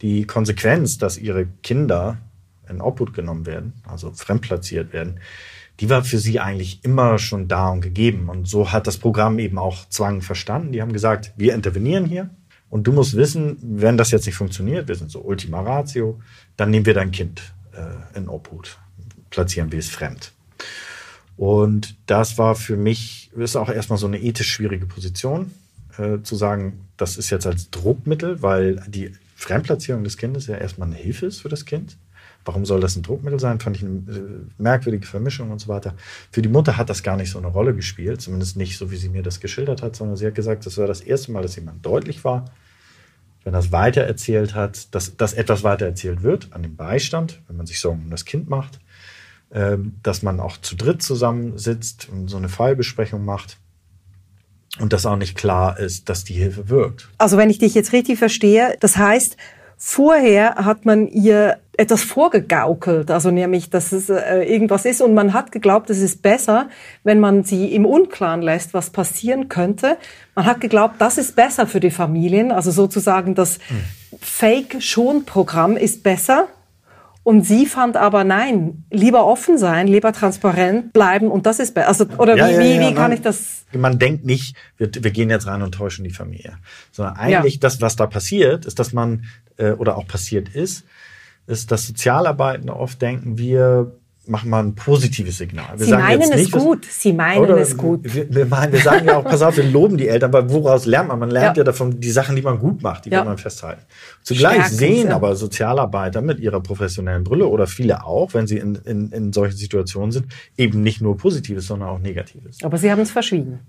Die 0.00 0.26
Konsequenz, 0.26 0.98
dass 0.98 1.18
ihre 1.18 1.46
Kinder 1.62 2.18
in 2.68 2.80
Obhut 2.80 3.14
genommen 3.14 3.46
werden, 3.46 3.72
also 3.88 4.12
fremdplatziert 4.12 4.92
werden, 4.92 5.18
die 5.80 5.88
war 5.88 6.02
für 6.04 6.18
sie 6.18 6.40
eigentlich 6.40 6.84
immer 6.84 7.18
schon 7.18 7.48
da 7.48 7.68
und 7.68 7.80
gegeben. 7.80 8.28
Und 8.28 8.48
so 8.48 8.72
hat 8.72 8.86
das 8.86 8.98
Programm 8.98 9.38
eben 9.38 9.58
auch 9.58 9.88
Zwang 9.88 10.22
verstanden. 10.22 10.72
Die 10.72 10.82
haben 10.82 10.92
gesagt, 10.92 11.32
wir 11.36 11.54
intervenieren 11.54 12.04
hier, 12.04 12.30
und 12.70 12.86
du 12.86 12.92
musst 12.92 13.16
wissen, 13.16 13.56
wenn 13.62 13.96
das 13.96 14.10
jetzt 14.10 14.26
nicht 14.26 14.34
funktioniert, 14.34 14.88
wir 14.88 14.94
sind 14.94 15.10
so 15.10 15.20
Ultima 15.20 15.60
Ratio, 15.60 16.20
dann 16.56 16.70
nehmen 16.70 16.86
wir 16.86 16.94
dein 16.94 17.10
Kind 17.10 17.40
äh, 17.72 18.18
in 18.18 18.28
Obhut, 18.28 18.78
platzieren 19.30 19.72
wir 19.72 19.78
es 19.78 19.88
fremd. 19.88 20.32
Und 21.36 21.96
das 22.06 22.36
war 22.36 22.54
für 22.54 22.76
mich, 22.76 23.30
ist 23.36 23.56
auch 23.56 23.70
erstmal 23.70 23.98
so 23.98 24.06
eine 24.06 24.20
ethisch 24.20 24.50
schwierige 24.50 24.86
Position, 24.86 25.52
äh, 25.96 26.18
zu 26.22 26.36
sagen, 26.36 26.88
das 26.96 27.16
ist 27.16 27.30
jetzt 27.30 27.46
als 27.46 27.70
Druckmittel, 27.70 28.42
weil 28.42 28.82
die 28.86 29.12
Fremdplatzierung 29.36 30.04
des 30.04 30.16
Kindes 30.16 30.46
ja 30.48 30.56
erstmal 30.56 30.88
eine 30.88 30.96
Hilfe 30.96 31.26
ist 31.26 31.40
für 31.40 31.48
das 31.48 31.64
Kind. 31.64 31.96
Warum 32.44 32.64
soll 32.64 32.80
das 32.80 32.96
ein 32.96 33.02
Druckmittel 33.02 33.38
sein? 33.38 33.60
Fand 33.60 33.76
ich 33.76 33.82
eine 33.82 33.96
äh, 33.96 34.62
merkwürdige 34.62 35.06
Vermischung 35.06 35.50
und 35.50 35.60
so 35.60 35.68
weiter. 35.68 35.94
Für 36.30 36.42
die 36.42 36.48
Mutter 36.48 36.76
hat 36.76 36.88
das 36.88 37.02
gar 37.02 37.16
nicht 37.16 37.30
so 37.30 37.38
eine 37.38 37.48
Rolle 37.48 37.74
gespielt, 37.74 38.20
zumindest 38.20 38.56
nicht 38.56 38.78
so, 38.78 38.90
wie 38.90 38.96
sie 38.96 39.08
mir 39.08 39.22
das 39.22 39.40
geschildert 39.40 39.82
hat, 39.82 39.96
sondern 39.96 40.16
sie 40.16 40.26
hat 40.26 40.34
gesagt, 40.34 40.64
das 40.64 40.78
war 40.78 40.86
das 40.86 41.00
erste 41.00 41.32
Mal, 41.32 41.42
dass 41.42 41.56
jemand 41.56 41.84
deutlich 41.84 42.24
war, 42.24 42.46
wenn 43.44 43.54
es 43.54 43.70
weitererzählt 43.70 44.54
hat, 44.54 44.94
dass, 44.94 45.16
dass 45.16 45.34
etwas 45.34 45.62
weitererzählt 45.62 46.22
wird 46.22 46.52
an 46.52 46.62
dem 46.62 46.76
Beistand, 46.76 47.42
wenn 47.48 47.56
man 47.56 47.66
sich 47.66 47.80
Sorgen 47.80 48.02
um 48.04 48.10
das 48.10 48.24
Kind 48.24 48.48
macht, 48.48 48.80
ähm, 49.50 49.96
dass 50.02 50.22
man 50.22 50.40
auch 50.40 50.56
zu 50.56 50.74
dritt 50.74 51.02
zusammensitzt 51.02 52.08
und 52.10 52.28
so 52.28 52.36
eine 52.36 52.48
Fallbesprechung 52.48 53.24
macht 53.24 53.58
und 54.80 54.92
dass 54.92 55.06
auch 55.06 55.16
nicht 55.16 55.36
klar 55.36 55.78
ist, 55.78 56.08
dass 56.08 56.24
die 56.24 56.34
Hilfe 56.34 56.68
wirkt. 56.68 57.08
Also 57.18 57.36
wenn 57.36 57.50
ich 57.50 57.58
dich 57.58 57.74
jetzt 57.74 57.92
richtig 57.92 58.18
verstehe, 58.18 58.76
das 58.80 58.96
heißt, 58.96 59.36
Vorher 59.80 60.56
hat 60.56 60.84
man 60.84 61.06
ihr 61.06 61.58
etwas 61.78 62.02
vorgegaukelt, 62.02 63.08
also 63.08 63.30
nämlich, 63.30 63.70
dass 63.70 63.92
es 63.92 64.10
äh, 64.10 64.42
irgendwas 64.42 64.84
ist 64.84 65.00
und 65.00 65.14
man 65.14 65.32
hat 65.32 65.52
geglaubt, 65.52 65.88
es 65.90 66.00
ist 66.00 66.22
besser, 66.22 66.68
wenn 67.04 67.20
man 67.20 67.44
sie 67.44 67.72
im 67.72 67.86
Unklaren 67.86 68.42
lässt, 68.42 68.74
was 68.74 68.90
passieren 68.90 69.48
könnte. 69.48 69.96
Man 70.34 70.44
hat 70.44 70.60
geglaubt, 70.60 70.96
das 70.98 71.18
ist 71.18 71.36
besser 71.36 71.68
für 71.68 71.78
die 71.78 71.92
Familien, 71.92 72.50
also 72.50 72.72
sozusagen 72.72 73.36
das 73.36 73.58
hm. 73.68 73.80
Fake-Schon-Programm 74.20 75.76
ist 75.76 76.02
besser. 76.02 76.48
Und 77.22 77.42
sie 77.42 77.66
fand 77.66 77.98
aber 77.98 78.24
nein, 78.24 78.84
lieber 78.90 79.26
offen 79.26 79.58
sein, 79.58 79.86
lieber 79.86 80.14
transparent 80.14 80.94
bleiben 80.94 81.30
und 81.30 81.44
das 81.44 81.60
ist 81.60 81.74
besser. 81.74 81.88
Also, 81.88 82.06
oder 82.16 82.36
ja, 82.36 82.48
wie, 82.48 82.52
ja, 82.52 82.80
ja, 82.80 82.88
wie 82.88 82.94
kann 82.94 83.12
ich 83.12 83.20
das? 83.20 83.66
Man 83.72 83.98
denkt 83.98 84.24
nicht, 84.24 84.56
wir, 84.78 84.88
wir 84.94 85.10
gehen 85.10 85.28
jetzt 85.28 85.46
rein 85.46 85.60
und 85.60 85.72
täuschen 85.72 86.04
die 86.04 86.10
Familie. 86.10 86.56
Sondern 86.90 87.16
eigentlich 87.16 87.60
das, 87.60 87.82
was 87.82 87.96
da 87.96 88.06
passiert, 88.06 88.64
ist, 88.64 88.78
dass 88.78 88.94
man 88.94 89.24
äh, 89.58 89.72
oder 89.72 89.98
auch 89.98 90.06
passiert 90.06 90.48
ist, 90.48 90.84
ist, 91.48 91.72
dass 91.72 91.86
Sozialarbeitende 91.86 92.76
oft 92.76 93.00
denken, 93.00 93.38
wir 93.38 93.92
machen 94.28 94.50
mal 94.50 94.62
ein 94.62 94.74
positives 94.74 95.38
Signal. 95.38 95.78
Wir 95.78 95.86
Sie 95.86 95.92
meinen 95.92 96.32
es 96.32 96.50
gut. 96.50 96.84
Sie 96.84 97.12
meinen 97.12 97.50
es 97.58 97.76
gut. 97.76 98.00
Wir, 98.02 98.32
wir, 98.32 98.46
meinen, 98.46 98.72
wir 98.72 98.80
sagen 98.80 99.06
ja 99.06 99.16
auch, 99.16 99.24
pass 99.24 99.40
auf, 99.40 99.56
wir 99.56 99.64
loben 99.64 99.96
die 99.96 100.06
Eltern, 100.06 100.34
aber 100.34 100.50
woraus 100.50 100.84
lernt 100.84 101.08
man? 101.08 101.18
Man 101.18 101.30
lernt 101.30 101.56
ja, 101.56 101.62
ja 101.62 101.64
davon 101.64 101.98
die 101.98 102.10
Sachen, 102.10 102.36
die 102.36 102.42
man 102.42 102.58
gut 102.58 102.82
macht, 102.82 103.06
die 103.06 103.10
ja. 103.10 103.20
will 103.20 103.24
man 103.24 103.38
festhalten. 103.38 103.82
Zugleich 104.22 104.56
Stärken, 104.56 104.74
sehen 104.74 105.08
ja. 105.08 105.16
aber 105.16 105.34
Sozialarbeiter 105.34 106.20
mit 106.20 106.40
ihrer 106.40 106.60
professionellen 106.60 107.24
Brille 107.24 107.46
oder 107.46 107.66
viele 107.66 108.04
auch, 108.04 108.34
wenn 108.34 108.46
sie 108.46 108.58
in, 108.58 108.74
in, 108.84 109.10
in 109.10 109.32
solchen 109.32 109.56
Situationen 109.56 110.12
sind, 110.12 110.26
eben 110.56 110.82
nicht 110.82 111.00
nur 111.00 111.16
Positives, 111.16 111.66
sondern 111.66 111.88
auch 111.88 111.98
Negatives. 111.98 112.58
Aber 112.62 112.76
sie 112.76 112.90
haben 112.90 113.00
es 113.00 113.10
verschwiegen. 113.10 113.60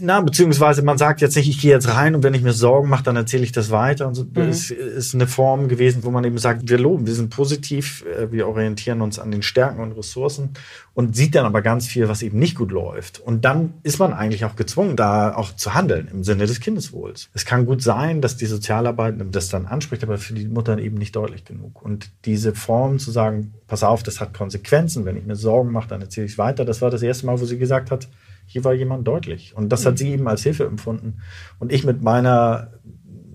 Na, 0.00 0.20
beziehungsweise 0.20 0.82
man 0.82 0.98
sagt 0.98 1.20
jetzt 1.20 1.36
nicht, 1.36 1.48
ich 1.48 1.60
gehe 1.60 1.70
jetzt 1.70 1.88
rein 1.88 2.16
und 2.16 2.24
wenn 2.24 2.34
ich 2.34 2.42
mir 2.42 2.52
Sorgen 2.52 2.88
mache, 2.88 3.04
dann 3.04 3.14
erzähle 3.14 3.44
ich 3.44 3.52
das 3.52 3.70
weiter. 3.70 4.08
Und 4.08 4.16
so. 4.16 4.24
Mhm. 4.24 4.34
Das 4.34 4.70
ist 4.72 5.14
eine 5.14 5.28
Form 5.28 5.68
gewesen, 5.68 6.02
wo 6.02 6.10
man 6.10 6.24
eben 6.24 6.38
sagt, 6.38 6.68
wir 6.68 6.78
loben, 6.78 7.06
wir 7.06 7.14
sind 7.14 7.30
positiv, 7.30 8.04
äh, 8.06 8.32
wir 8.32 8.48
orientieren 8.48 9.00
uns 9.00 9.20
an 9.20 9.30
den 9.30 9.42
Stärken 9.42 9.80
und 9.80 9.92
Ressourcen 9.92 10.50
und 10.94 11.14
sieht 11.14 11.36
dann 11.36 11.46
aber 11.46 11.62
ganz 11.62 11.86
viel, 11.86 12.08
was 12.08 12.22
eben 12.22 12.40
nicht 12.40 12.56
gut 12.56 12.72
läuft. 12.72 13.20
Und 13.20 13.44
dann 13.44 13.74
ist 13.84 14.00
man 14.00 14.12
eigentlich 14.12 14.44
auch 14.44 14.56
gezwungen, 14.56 14.96
da 14.96 15.34
auch 15.34 15.54
zu 15.54 15.74
handeln 15.74 16.08
im 16.12 16.24
Sinne 16.24 16.46
des 16.46 16.58
Kindeswohls. 16.58 17.30
Es 17.32 17.44
kann 17.44 17.64
gut 17.64 17.82
sein, 17.82 18.20
dass 18.20 18.36
die 18.36 18.46
Sozialarbeit 18.46 19.14
das 19.30 19.48
dann 19.48 19.66
anspricht, 19.66 20.02
aber 20.02 20.18
für 20.18 20.34
die 20.34 20.48
Mutter 20.48 20.76
eben 20.78 20.98
nicht 20.98 21.14
deutlich 21.14 21.44
genug. 21.44 21.80
Und 21.82 22.10
diese 22.24 22.52
Form 22.52 22.98
zu 22.98 23.12
sagen, 23.12 23.54
pass 23.68 23.84
auf, 23.84 24.02
das 24.02 24.20
hat 24.20 24.34
Konsequenzen, 24.34 25.04
wenn 25.04 25.16
ich 25.16 25.24
mir 25.24 25.36
Sorgen 25.36 25.70
mache, 25.70 25.88
dann 25.88 26.00
erzähle 26.00 26.26
ich 26.26 26.32
es 26.32 26.38
weiter. 26.38 26.64
Das 26.64 26.82
war 26.82 26.90
das 26.90 27.02
erste 27.02 27.26
Mal, 27.26 27.40
wo 27.40 27.44
sie 27.44 27.58
gesagt 27.58 27.92
hat, 27.92 28.08
hier 28.52 28.64
war 28.64 28.74
jemand 28.74 29.08
deutlich. 29.08 29.56
Und 29.56 29.70
das 29.70 29.86
hat 29.86 29.94
mhm. 29.94 29.96
sie 29.96 30.10
eben 30.10 30.28
als 30.28 30.42
Hilfe 30.42 30.66
empfunden. 30.66 31.22
Und 31.58 31.72
ich 31.72 31.84
mit 31.84 32.02
meiner, 32.02 32.72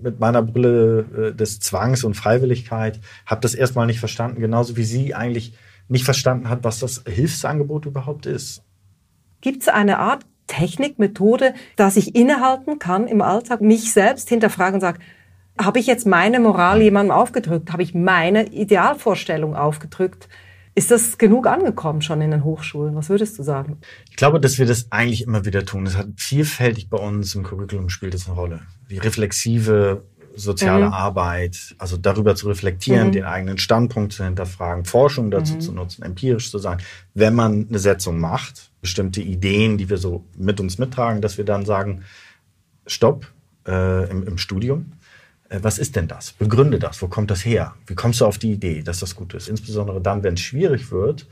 mit 0.02 0.20
meiner 0.20 0.44
Brille 0.44 1.32
äh, 1.32 1.36
des 1.36 1.60
Zwangs 1.60 2.04
und 2.04 2.14
Freiwilligkeit 2.14 3.00
habe 3.26 3.42
das 3.42 3.56
erstmal 3.56 3.88
nicht 3.88 4.00
verstanden, 4.00 4.40
genauso 4.40 4.78
wie 4.78 4.84
sie 4.84 5.16
eigentlich 5.16 5.54
nicht 5.88 6.06
verstanden 6.06 6.50
hat, 6.50 6.64
was 6.64 6.80
das 6.80 7.04
Hilfsangebot 7.08 7.88
überhaupt 7.88 8.28
ist. 8.28 8.62
Gibt 9.42 9.64
es 9.64 9.70
eine 9.70 9.98
Art 9.98 10.24
Technik, 10.46 11.00
Methode, 11.00 11.56
dass 11.76 11.98
ich 11.98 12.16
innehalten 12.16 12.78
kann 12.78 13.08
im 13.08 13.22
Alltag, 13.22 13.62
mich 13.62 13.92
selbst 13.92 14.30
hinterfragen 14.30 14.76
und 14.76 14.82
sage, 14.82 15.00
habe 15.60 15.80
ich 15.80 15.88
jetzt 15.88 16.06
meine 16.06 16.40
Moral 16.40 16.82
jemandem 16.82 17.12
aufgedrückt? 17.12 17.74
Habe 17.74 17.82
ich 17.82 17.96
meine 17.96 18.50
Idealvorstellung 18.50 19.56
aufgedrückt? 19.56 20.30
Ist 20.78 20.92
das 20.92 21.18
genug 21.18 21.48
angekommen 21.48 22.04
schon 22.04 22.22
in 22.22 22.30
den 22.30 22.44
Hochschulen? 22.44 22.94
Was 22.94 23.10
würdest 23.10 23.40
du 23.40 23.42
sagen? 23.42 23.80
Ich 24.12 24.16
glaube, 24.16 24.40
dass 24.40 24.60
wir 24.60 24.68
das 24.68 24.92
eigentlich 24.92 25.24
immer 25.24 25.44
wieder 25.44 25.66
tun. 25.66 25.88
Es 25.88 25.98
hat 25.98 26.06
vielfältig 26.18 26.88
bei 26.88 27.00
uns 27.00 27.34
im 27.34 27.42
Curriculum 27.42 27.90
spielt 27.90 28.14
das 28.14 28.28
eine 28.28 28.36
Rolle. 28.36 28.60
Die 28.92 29.00
reflexive 29.00 30.04
soziale 30.36 30.86
mhm. 30.86 30.94
Arbeit, 30.94 31.74
also 31.80 31.98
darüber 31.98 32.36
zu 32.36 32.48
reflektieren, 32.48 33.08
mhm. 33.08 33.12
den 33.12 33.24
eigenen 33.24 33.58
Standpunkt 33.58 34.14
zu 34.14 34.24
hinterfragen, 34.24 34.86
Forschung 34.86 35.32
dazu 35.32 35.56
mhm. 35.56 35.62
zu 35.62 35.72
nutzen, 35.72 36.04
empirisch 36.04 36.52
zu 36.52 36.60
sein. 36.60 36.78
Wenn 37.16 37.34
man 37.34 37.66
eine 37.68 37.80
Setzung 37.80 38.20
macht, 38.20 38.70
bestimmte 38.80 39.22
Ideen, 39.22 39.80
die 39.80 39.90
wir 39.90 39.98
so 39.98 40.26
mit 40.38 40.60
uns 40.60 40.78
mittragen, 40.78 41.24
dass 41.24 41.40
wir 41.40 41.46
dann 41.46 41.66
sagen, 41.66 42.04
stopp 42.86 43.26
äh, 43.68 44.12
im, 44.12 44.28
im 44.28 44.38
Studium. 44.38 44.92
Äh, 45.50 45.60
was 45.62 45.78
ist 45.78 45.96
denn 45.96 46.08
das? 46.08 46.34
Begründe 46.34 46.80
das. 46.80 47.02
Wo 47.02 47.08
kommt 47.08 47.32
das 47.32 47.46
her? 47.46 47.76
Wie 47.86 47.96
kommst 47.96 48.22
du 48.22 48.26
auf 48.26 48.38
die 48.38 48.52
Idee, 48.52 48.84
dass 48.84 49.00
das 49.00 49.16
gut 49.16 49.34
ist? 49.34 49.48
Insbesondere 49.48 50.02
dann, 50.02 50.24
wenn 50.24 50.36
es 50.36 50.42
schwierig 50.42 50.92
wird, 50.92 51.28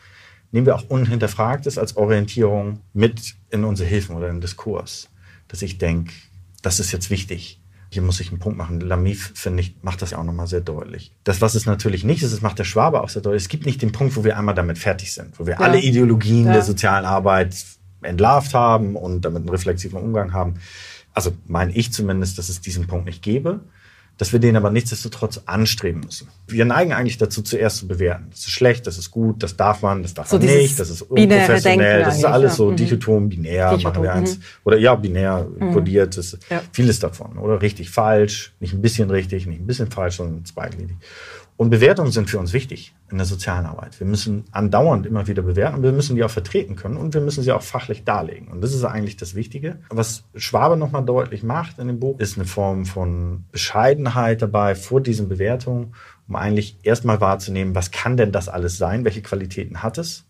nehmen 0.52 0.66
wir 0.66 0.76
auch 0.76 0.90
Unhinterfragtes 0.90 1.78
als 1.78 1.98
Orientierung 1.98 2.82
mit 2.94 3.36
in 3.50 3.64
unsere 3.64 3.90
Hilfen 3.90 4.16
oder 4.16 4.28
in 4.28 4.36
den 4.36 4.42
Diskurs. 4.42 5.10
Dass 5.48 5.62
ich 5.62 5.78
denke, 5.78 6.14
das 6.62 6.80
ist 6.80 6.92
jetzt 6.92 7.10
wichtig. 7.10 7.62
Hier 7.92 8.02
muss 8.02 8.20
ich 8.20 8.30
einen 8.30 8.40
Punkt 8.40 8.58
machen. 8.58 8.82
Lamif, 8.82 9.32
finde 9.36 9.62
ich, 9.62 9.78
macht 9.82 10.02
das 10.02 10.12
ja 10.12 10.18
auch 10.18 10.24
nochmal 10.24 10.48
sehr 10.48 10.62
deutlich. 10.62 11.14
Das, 11.24 11.40
was 11.40 11.56
es 11.56 11.66
natürlich 11.66 12.04
nicht 12.04 12.24
ist, 12.24 12.34
das 12.34 12.42
macht 12.42 12.60
der 12.60 12.64
Schwabe 12.64 13.02
auch 13.02 13.10
sehr 13.10 13.22
deutlich. 13.22 13.44
Es 13.44 13.50
gibt 13.50 13.66
nicht 13.66 13.82
den 13.82 13.92
Punkt, 13.92 14.16
wo 14.16 14.24
wir 14.24 14.38
einmal 14.38 14.56
damit 14.56 14.78
fertig 14.78 15.14
sind, 15.14 15.40
wo 15.40 15.46
wir 15.46 15.54
ja. 15.54 15.60
alle 15.60 15.80
Ideologien 15.80 16.48
ja. 16.48 16.54
der 16.54 16.62
sozialen 16.64 17.06
Arbeit 17.06 17.56
entlarvt 18.02 18.54
haben 18.54 18.96
und 18.96 19.22
damit 19.22 19.42
einen 19.42 19.50
reflexiven 19.50 19.98
Umgang 19.98 20.34
haben. 20.34 20.56
Also 21.14 21.34
meine 21.48 21.74
ich 21.74 21.94
zumindest, 21.94 22.38
dass 22.38 22.50
es 22.50 22.60
diesen 22.60 22.88
Punkt 22.88 23.06
nicht 23.06 23.22
gäbe 23.22 23.62
dass 24.18 24.32
wir 24.32 24.40
den 24.40 24.56
aber 24.56 24.72
nichtsdestotrotz 24.72 25.42
anstreben 25.46 26.02
müssen. 26.06 26.30
Wir 26.48 26.64
neigen 26.66 26.94
eigentlich 26.94 27.18
dazu, 27.18 27.42
zuerst 27.42 27.78
zu 27.78 27.88
bewerten. 27.88 28.28
Das 28.30 28.40
ist 28.40 28.52
schlecht, 28.52 28.88
das 28.88 28.98
ist 28.98 29.12
gut, 29.12 29.44
das 29.44 29.58
darf 29.58 29.82
man, 29.82 30.04
das 30.04 30.14
darf 30.14 30.28
so 30.28 30.38
man 30.38 30.46
nicht, 30.46 30.80
das 30.80 30.90
ist 30.90 31.02
unprofessionell, 31.02 32.04
das 32.04 32.18
ist 32.18 32.26
alles 32.26 32.54
ja. 32.54 32.56
so 32.56 32.72
mhm. 32.72 32.76
dichotom, 32.78 33.30
binär, 33.30 33.72
dichotom, 33.72 33.92
machen 33.92 34.04
wir 34.04 34.14
eins. 34.14 34.38
Mhm. 34.38 34.44
Oder 34.64 34.78
ja, 34.78 34.96
binär 34.96 35.48
mhm. 35.60 35.74
kodiert, 35.74 36.18
das 36.18 36.34
ist 36.34 36.50
ja. 36.50 36.62
vieles 36.72 37.00
davon. 37.00 37.38
Oder 37.38 37.62
richtig, 37.62 37.90
falsch, 37.90 38.54
nicht 38.60 38.74
ein 38.74 38.82
bisschen 38.82 39.10
richtig, 39.10 39.48
nicht 39.48 39.60
ein 39.60 39.68
bisschen 39.68 39.92
falsch, 39.92 40.18
sondern 40.18 40.46
zweigliedrig. 40.46 40.98
Und 41.58 41.70
Bewertungen 41.70 42.12
sind 42.12 42.30
für 42.30 42.38
uns 42.38 42.52
wichtig 42.52 42.94
in 43.10 43.18
der 43.18 43.26
sozialen 43.26 43.66
Arbeit. 43.66 43.98
Wir 44.00 44.08
müssen 44.08 44.44
andauernd 44.52 45.06
immer 45.06 45.28
wieder 45.28 45.42
bewerten 45.42 45.78
und 45.78 45.84
wir 45.84 45.94
müssen 45.94 46.18
die 46.18 46.24
auch 46.24 46.30
vertreten 46.30 46.76
können 46.76 46.98
und 46.98 47.14
wir 47.14 47.22
müssen 47.22 47.44
sie 47.44 47.52
auch 47.54 47.62
fachlich 47.62 48.04
darlegen. 48.04 48.50
Und 48.50 48.62
das 48.62 48.74
ist 48.74 48.84
eigentlich 48.84 49.16
das 49.16 49.36
Wichtige. 49.36 49.80
Was 49.90 50.26
Schwabe 50.36 50.76
nochmal 50.76 51.06
deutlich 51.06 51.44
macht 51.44 51.80
in 51.80 51.88
dem 51.88 52.00
Buch, 52.00 52.20
ist 52.20 52.38
eine 52.38 52.46
Form 52.46 52.86
von 52.86 53.46
Bescheidenheit 53.54 54.42
dabei 54.42 54.76
vor 54.76 55.00
diesen 55.00 55.30
Bewertungen, 55.30 55.94
um 56.28 56.36
eigentlich 56.36 56.78
erstmal 56.84 57.22
wahrzunehmen, 57.22 57.74
was 57.74 57.92
kann 57.92 58.18
denn 58.18 58.34
das 58.34 58.50
alles 58.50 58.78
sein? 58.78 59.06
Welche 59.06 59.22
Qualitäten 59.22 59.82
hat 59.82 59.98
es? 59.98 60.26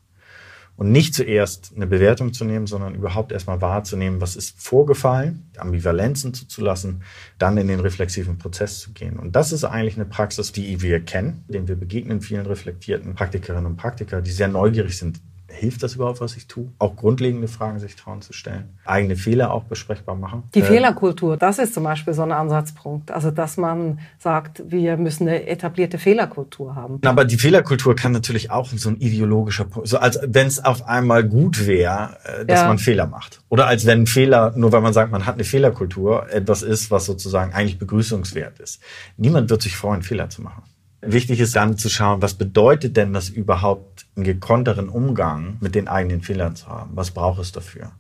Und 0.78 0.92
nicht 0.92 1.14
zuerst 1.14 1.72
eine 1.76 1.88
Bewertung 1.88 2.34
zu 2.34 2.44
nehmen, 2.44 2.68
sondern 2.68 2.96
überhaupt 2.96 3.32
erstmal 3.32 3.62
wahrzunehmen, 3.62 4.20
was 4.20 4.36
ist 4.36 4.62
vorgefallen, 4.62 5.50
Ambivalenzen 5.58 6.34
zuzulassen, 6.34 7.04
dann 7.38 7.58
in 7.58 7.68
den 7.68 7.80
reflexiven 7.80 8.38
Prozess 8.38 8.80
zu 8.80 8.92
gehen. 8.92 9.18
Und 9.18 9.36
das 9.36 9.52
ist 9.52 9.64
eigentlich 9.64 9.96
eine 9.96 10.06
Praxis, 10.06 10.52
die 10.52 10.82
wir 10.82 11.00
kennen, 11.00 11.46
den 11.48 11.68
wir 11.68 11.76
begegnen 11.76 12.22
vielen 12.22 12.46
reflektierten 12.46 13.16
Praktikerinnen 13.16 13.66
und 13.66 13.78
Praktiker, 13.78 14.22
die 14.22 14.32
sehr 14.32 14.50
neugierig 14.50 14.98
sind, 14.98 15.22
hilft 15.56 15.84
das 15.84 15.96
überhaupt, 15.96 16.22
was 16.22 16.36
ich 16.36 16.48
tue? 16.48 16.72
Auch 16.80 16.96
grundlegende 16.96 17.48
Fragen 17.48 17.80
sich 17.80 17.96
trauen 17.96 18.22
zu 18.22 18.34
stellen. 18.34 18.78
Eigene 18.86 19.16
Fehler 19.16 19.52
auch 19.52 19.64
besprechbar 19.64 20.16
machen. 20.16 20.44
Die 20.54 20.60
äh, 20.60 20.64
Fehlerkultur, 20.64 21.38
das 21.38 21.60
ist 21.60 21.74
zum 21.74 21.84
Beispiel 21.84 22.14
so 22.14 22.24
ein 22.24 22.32
Ansatzpunkt. 22.32 23.12
Also, 23.12 23.32
dass 23.32 23.58
man 23.58 24.00
sagt, 24.20 24.64
wir 24.68 24.98
müssen 24.98 25.28
eine 25.28 25.48
etablierte 25.48 25.98
Fehlerkultur 25.98 26.76
haben. 26.76 27.00
Aber 27.06 27.26
die 27.26 27.38
Fehlerkultur 27.38 27.96
kann 27.96 28.12
natürlich 28.12 28.52
auch 28.52 28.70
so 28.70 28.90
ein 28.90 28.98
ideologischer 28.98 29.66
Punkt, 29.66 29.88
so 29.88 29.98
als 29.98 30.20
wenn 30.24 30.48
es 30.48 30.64
auf 30.64 30.88
einmal 30.88 31.24
gut 31.24 31.66
wäre, 31.66 32.18
äh, 32.24 32.46
dass 32.46 32.62
ja. 32.62 32.68
man 32.68 32.78
Fehler 32.78 33.08
macht. 33.08 33.42
Oder 33.50 33.68
als 33.68 33.86
wenn 33.86 34.02
ein 34.02 34.08
Fehler, 34.08 34.54
nur 34.56 34.72
weil 34.72 34.82
man 34.82 34.94
sagt, 34.94 35.12
man 35.12 35.26
hat 35.26 35.36
eine 35.36 35.44
Fehlerkultur, 35.44 36.30
etwas 36.32 36.62
ist, 36.62 36.92
was 36.92 37.06
sozusagen 37.06 37.54
eigentlich 37.54 37.80
begrüßungswert 37.80 38.60
ist. 38.60 38.82
Niemand 39.18 39.50
wird 39.50 39.62
sich 39.62 39.76
freuen, 39.76 40.02
Fehler 40.02 40.30
zu 40.30 40.42
machen. 40.42 40.64
Wichtig 41.06 41.40
ist 41.40 41.56
dann 41.56 41.78
zu 41.78 41.90
schauen, 41.90 42.22
was 42.22 42.34
bedeutet 42.34 42.98
denn 42.98 43.14
das 43.14 43.30
überhaupt, 43.30 44.08
einen 44.16 44.26
gekonteren 44.26 44.90
Umgang 44.90 45.58
mit 45.60 45.76
den 45.76 45.88
eigenen 45.88 46.22
Fehlern 46.22 46.56
zu 46.56 46.68
haben? 46.68 46.92
Was 46.96 47.12
braucht 47.12 47.42
es 47.42 47.52
dafür? 47.52 47.92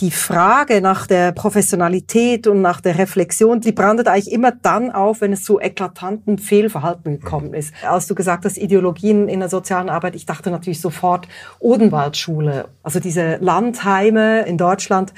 die 0.00 0.10
Frage 0.10 0.80
nach 0.80 1.06
der 1.06 1.32
Professionalität 1.32 2.46
und 2.46 2.62
nach 2.62 2.80
der 2.80 2.98
Reflexion, 2.98 3.60
die 3.60 3.72
brandet 3.72 4.08
eigentlich 4.08 4.32
immer 4.32 4.50
dann 4.50 4.90
auf, 4.90 5.20
wenn 5.20 5.32
es 5.32 5.44
zu 5.44 5.60
eklatanten 5.60 6.38
Fehlverhalten 6.38 7.20
gekommen 7.20 7.48
mhm. 7.48 7.54
ist. 7.54 7.74
Als 7.86 8.06
du 8.06 8.14
gesagt 8.14 8.44
hast, 8.44 8.56
Ideologien 8.56 9.28
in 9.28 9.40
der 9.40 9.48
sozialen 9.48 9.90
Arbeit, 9.90 10.14
ich 10.14 10.26
dachte 10.26 10.50
natürlich 10.50 10.80
sofort 10.80 11.28
Odenwaldschule, 11.58 12.68
also 12.82 12.98
diese 12.98 13.36
Landheime 13.36 14.42
in 14.42 14.56
Deutschland 14.56 15.12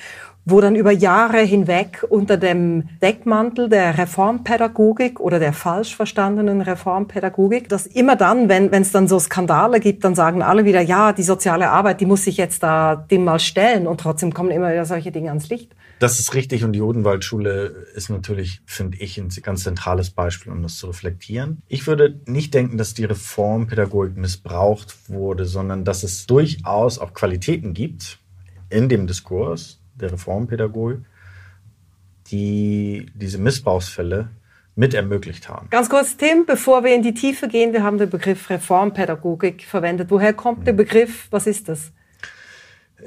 wo 0.44 0.60
dann 0.60 0.74
über 0.74 0.90
Jahre 0.90 1.38
hinweg 1.38 2.04
unter 2.08 2.36
dem 2.36 2.88
Deckmantel 3.00 3.68
der 3.68 3.96
Reformpädagogik 3.98 5.20
oder 5.20 5.38
der 5.38 5.52
falsch 5.52 5.94
verstandenen 5.94 6.60
Reformpädagogik, 6.60 7.68
dass 7.68 7.86
immer 7.86 8.16
dann, 8.16 8.48
wenn 8.48 8.72
es 8.72 8.90
dann 8.90 9.06
so 9.06 9.18
Skandale 9.18 9.78
gibt, 9.78 10.04
dann 10.04 10.14
sagen 10.14 10.42
alle 10.42 10.64
wieder, 10.64 10.80
ja, 10.80 11.12
die 11.12 11.22
soziale 11.22 11.70
Arbeit, 11.70 12.00
die 12.00 12.06
muss 12.06 12.24
sich 12.24 12.36
jetzt 12.36 12.62
da 12.62 12.96
dem 12.96 13.24
mal 13.24 13.38
stellen 13.38 13.86
und 13.86 14.00
trotzdem 14.00 14.34
kommen 14.34 14.50
immer 14.50 14.72
wieder 14.72 14.84
solche 14.84 15.12
Dinge 15.12 15.28
ans 15.28 15.48
Licht. 15.48 15.74
Das 16.00 16.18
ist 16.18 16.34
richtig 16.34 16.64
und 16.64 16.72
die 16.72 16.82
Odenwaldschule 16.82 17.86
ist 17.94 18.10
natürlich, 18.10 18.60
finde 18.66 18.98
ich, 18.98 19.18
ein 19.18 19.28
ganz 19.42 19.62
zentrales 19.62 20.10
Beispiel, 20.10 20.50
um 20.50 20.60
das 20.60 20.76
zu 20.76 20.88
reflektieren. 20.88 21.62
Ich 21.68 21.86
würde 21.86 22.20
nicht 22.26 22.52
denken, 22.54 22.76
dass 22.76 22.94
die 22.94 23.04
Reformpädagogik 23.04 24.16
missbraucht 24.16 25.08
wurde, 25.08 25.44
sondern 25.44 25.84
dass 25.84 26.02
es 26.02 26.26
durchaus 26.26 26.98
auch 26.98 27.14
Qualitäten 27.14 27.72
gibt 27.72 28.18
in 28.68 28.88
dem 28.88 29.06
Diskurs, 29.06 29.81
der 29.94 30.12
Reformpädagogik, 30.12 31.00
die 32.30 33.06
diese 33.14 33.38
Missbrauchsfälle 33.38 34.30
mit 34.74 34.94
ermöglicht 34.94 35.48
haben. 35.48 35.68
Ganz 35.70 35.90
kurz, 35.90 36.16
Tim, 36.16 36.46
bevor 36.46 36.82
wir 36.82 36.94
in 36.94 37.02
die 37.02 37.14
Tiefe 37.14 37.48
gehen, 37.48 37.72
wir 37.72 37.82
haben 37.82 37.98
den 37.98 38.08
Begriff 38.08 38.48
Reformpädagogik 38.48 39.64
verwendet. 39.64 40.10
Woher 40.10 40.32
kommt 40.32 40.66
der 40.66 40.72
Begriff? 40.72 41.28
Was 41.30 41.46
ist 41.46 41.68
das? 41.68 41.92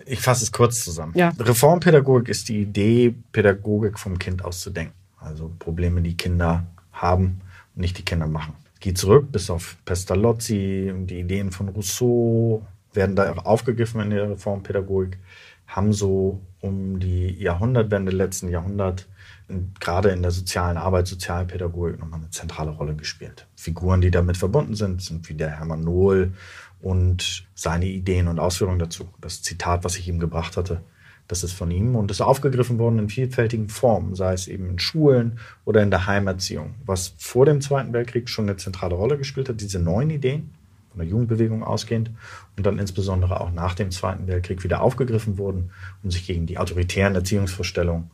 Ich 0.06 0.20
fasse 0.20 0.44
es 0.44 0.52
kurz 0.52 0.84
zusammen. 0.84 1.14
Ja. 1.16 1.32
Reformpädagogik 1.40 2.30
ist 2.30 2.50
die 2.50 2.62
Idee, 2.62 3.16
Pädagogik 3.32 3.98
vom 3.98 4.20
Kind 4.20 4.44
aus 4.44 4.60
zu 4.60 4.70
denken. 4.70 4.94
Also 5.18 5.52
Probleme, 5.58 6.02
die 6.02 6.16
Kinder 6.16 6.66
haben 6.92 7.42
und 7.74 7.82
nicht 7.82 7.98
die 7.98 8.06
Kinder 8.06 8.28
machen. 8.28 8.54
Es 8.76 8.80
geht 8.82 8.98
zurück 8.98 9.32
bis 9.32 9.50
auf 9.50 9.78
Pestalozzi, 9.86 10.94
die 10.96 11.20
Ideen 11.22 11.52
von 11.52 11.70
Rousseau 11.70 12.66
werden 12.94 13.16
da 13.16 13.32
auch 13.32 13.46
aufgegriffen 13.46 14.02
in 14.02 14.10
der 14.12 14.30
Reformpädagogik, 14.30 15.18
haben 15.68 15.94
so 15.94 16.42
um 16.62 17.00
die 17.00 17.32
Jahrhundertwende 17.32 18.12
letzten 18.12 18.50
Jahrhundert 18.50 19.08
gerade 19.80 20.10
in 20.10 20.22
der 20.22 20.32
sozialen 20.32 20.78
Arbeit, 20.78 21.08
Sozialpädagogik 21.08 22.00
nochmal 22.00 22.20
eine 22.20 22.30
zentrale 22.32 22.72
Rolle 22.72 22.96
gespielt. 22.96 23.48
Figuren, 23.56 24.02
die 24.02 24.12
damit 24.12 24.38
verbunden 24.38 24.76
sind, 24.76 25.02
sind 25.02 25.30
wie 25.30 25.36
der 25.36 25.52
Hermann 25.52 25.82
Nohl 25.82 26.34
und 26.82 27.46
seine 27.54 27.86
Ideen 27.86 28.28
und 28.28 28.40
Ausführungen 28.40 28.80
dazu. 28.80 29.08
Das 29.22 29.42
Zitat, 29.42 29.84
was 29.84 29.98
ich 29.98 30.08
ihm 30.08 30.20
gebracht 30.20 30.58
hatte, 30.58 30.82
das 31.28 31.44
ist 31.44 31.54
von 31.54 31.72
ihm 31.72 31.96
und 31.96 32.12
ist 32.12 32.22
aufgegriffen 32.22 32.78
worden 32.78 33.00
in 33.00 33.10
vielfältigen 33.10 33.70
Formen, 33.70 34.16
sei 34.16 34.34
es 34.34 34.48
eben 34.48 34.70
in 34.70 34.80
Schulen 34.80 35.40
oder 35.64 35.82
in 35.82 35.90
der 35.90 36.06
Heimerziehung, 36.06 36.76
was 36.86 37.14
vor 37.18 37.46
dem 37.46 37.62
Zweiten 37.62 37.94
Weltkrieg 37.94 38.30
schon 38.30 38.46
eine 38.46 38.58
zentrale 38.58 38.96
Rolle 38.96 39.18
gespielt 39.18 39.50
hat, 39.50 39.62
diese 39.62 39.80
neuen 39.80 40.12
Ideen 40.12 40.52
von 40.96 41.02
der 41.02 41.10
Jugendbewegung 41.10 41.62
ausgehend 41.62 42.10
und 42.56 42.66
dann 42.66 42.80
insbesondere 42.80 43.42
auch 43.42 43.52
nach 43.52 43.76
dem 43.76 43.92
Zweiten 43.92 44.28
Weltkrieg 44.28 44.64
wieder 44.64 44.82
aufgegriffen 44.82 45.38
wurden, 45.38 45.72
um 46.04 46.10
sich 46.10 46.26
gegen 46.26 46.46
die 46.46 46.58
autoritären 46.58 47.16
Erziehungsvorstellungen 47.16 48.12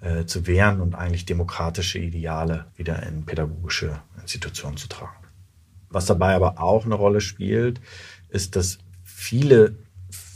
äh, 0.00 0.24
zu 0.24 0.46
wehren 0.46 0.80
und 0.80 0.94
eigentlich 0.94 1.26
demokratische 1.26 1.98
Ideale 1.98 2.66
wieder 2.76 3.02
in 3.02 3.24
pädagogische 3.24 4.00
Institutionen 4.20 4.76
zu 4.76 4.88
tragen. 4.88 5.26
Was 5.90 6.06
dabei 6.06 6.34
aber 6.34 6.60
auch 6.60 6.84
eine 6.84 6.94
Rolle 6.94 7.20
spielt, 7.20 7.80
ist, 8.28 8.54
dass 8.54 8.78
viele 9.02 9.74